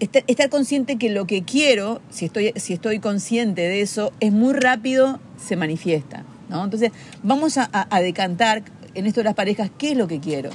Estar, 0.00 0.24
estar 0.26 0.48
consciente 0.48 0.96
que 0.96 1.08
lo 1.10 1.26
que 1.26 1.44
quiero, 1.44 2.00
si 2.10 2.24
estoy, 2.24 2.52
si 2.56 2.72
estoy 2.72 2.98
consciente 2.98 3.62
de 3.62 3.80
eso, 3.80 4.12
es 4.20 4.32
muy 4.32 4.52
rápido, 4.54 5.20
se 5.36 5.56
manifiesta. 5.56 6.24
¿no? 6.48 6.62
Entonces, 6.64 6.90
vamos 7.22 7.56
a, 7.58 7.68
a- 7.72 7.86
a 7.96 8.00
decantar 8.00 8.62
en 8.94 9.06
esto 9.06 9.20
de 9.20 9.24
las 9.24 9.34
parejas, 9.34 9.70
¿qué 9.78 9.92
es 9.92 9.96
lo 9.96 10.06
que 10.08 10.20
quiero? 10.20 10.50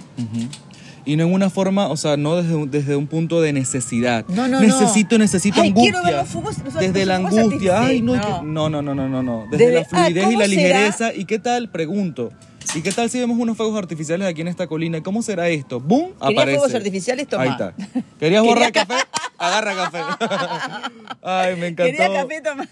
Y 1.06 1.16
no 1.16 1.24
en 1.24 1.34
una 1.34 1.50
forma, 1.50 1.88
o 1.88 1.98
sea, 1.98 2.18
no 2.18 2.36
desde 2.36 2.56
un, 2.56 2.70
desde 2.70 2.96
un 2.96 3.08
punto 3.08 3.42
de 3.42 3.52
necesidad. 3.54 4.26
No, 4.28 4.48
no, 4.48 4.60
no. 4.60 4.62
necesito, 4.62 5.18
necesito 5.18 5.62
Ay, 5.62 5.70
angustia. 5.70 5.92
quiero 5.94 6.06
ver 6.06 6.16
los 6.18 6.28
fuegos- 6.30 6.64
los- 6.64 6.74
desde 6.76 7.06
la 7.06 7.16
angustia. 7.16 7.82
Ay, 7.82 8.02
no, 8.02 8.16
no, 8.44 8.70
no, 8.70 8.82
no, 8.82 8.94
no, 8.96 9.08
no, 9.10 9.24
no. 9.24 9.46
Desde, 9.50 9.66
Desde- 9.68 9.74
la 9.80 9.82
ah, 9.82 9.86
fluidez 10.06 10.24
y 10.24 10.26
¿cómo 10.26 10.40
la 10.40 10.46
será? 10.46 10.62
ligereza. 10.62 11.14
¿Y 11.16 11.26
qué 11.26 11.40
tal? 11.40 11.70
Pregunto. 11.72 12.32
¿Y 12.76 12.82
qué 12.82 12.92
tal 12.92 13.10
si 13.10 13.18
vemos 13.20 13.40
unos 13.40 13.58
fuegos 13.58 13.76
artificiales 13.80 14.28
aquí 14.28 14.42
en 14.42 14.50
esta 14.50 14.68
colina? 14.68 15.02
¿Cómo 15.02 15.24
será 15.24 15.50
esto? 15.50 15.80
¡Boom! 15.80 16.12
¿Querías 16.22 16.38
Aparece. 16.38 16.58
fuegos 16.60 16.76
artificiales? 16.76 17.28
Toma. 17.28 17.44
Ahí 17.44 17.50
está. 17.50 17.74
¿Querías 18.20 18.44
borrar 18.44 18.72
Quería- 18.72 18.86
café? 18.86 19.04
Agarra 19.40 19.76
café. 19.76 20.00
Ay, 21.24 21.56
me 21.56 21.68
encantó. 21.68 21.92
Quería 21.92 22.14
café, 22.14 22.42
toma. 22.42 22.68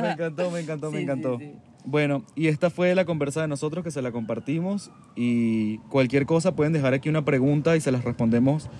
Me 0.00 0.10
encantó, 0.12 0.50
me 0.50 0.60
encantó, 0.60 0.90
me 0.90 1.00
encantó. 1.00 1.38
sí, 1.38 1.46
sí. 1.46 1.58
Bueno, 1.86 2.24
y 2.34 2.48
esta 2.48 2.70
fue 2.70 2.94
la 2.94 3.04
conversa 3.04 3.42
de 3.42 3.48
nosotros 3.48 3.84
que 3.84 3.90
se 3.90 4.00
la 4.00 4.10
compartimos 4.10 4.90
y 5.16 5.78
cualquier 5.90 6.24
cosa 6.24 6.56
pueden 6.56 6.72
dejar 6.72 6.94
aquí 6.94 7.10
una 7.10 7.26
pregunta 7.26 7.76
y 7.76 7.80
se 7.82 7.92
las 7.92 8.04
respondemos 8.04 8.70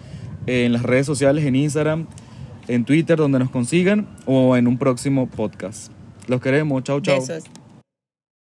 en 0.46 0.72
las 0.72 0.82
redes 0.82 1.04
sociales, 1.04 1.44
en 1.44 1.54
Instagram, 1.54 2.06
en 2.66 2.86
Twitter, 2.86 3.18
donde 3.18 3.38
nos 3.38 3.50
consigan 3.50 4.08
o 4.24 4.56
en 4.56 4.66
un 4.66 4.78
próximo 4.78 5.28
podcast. 5.28 5.92
Los 6.28 6.40
queremos, 6.40 6.82
chau, 6.82 7.00
chau. 7.02 7.20
Besos. 7.20 7.44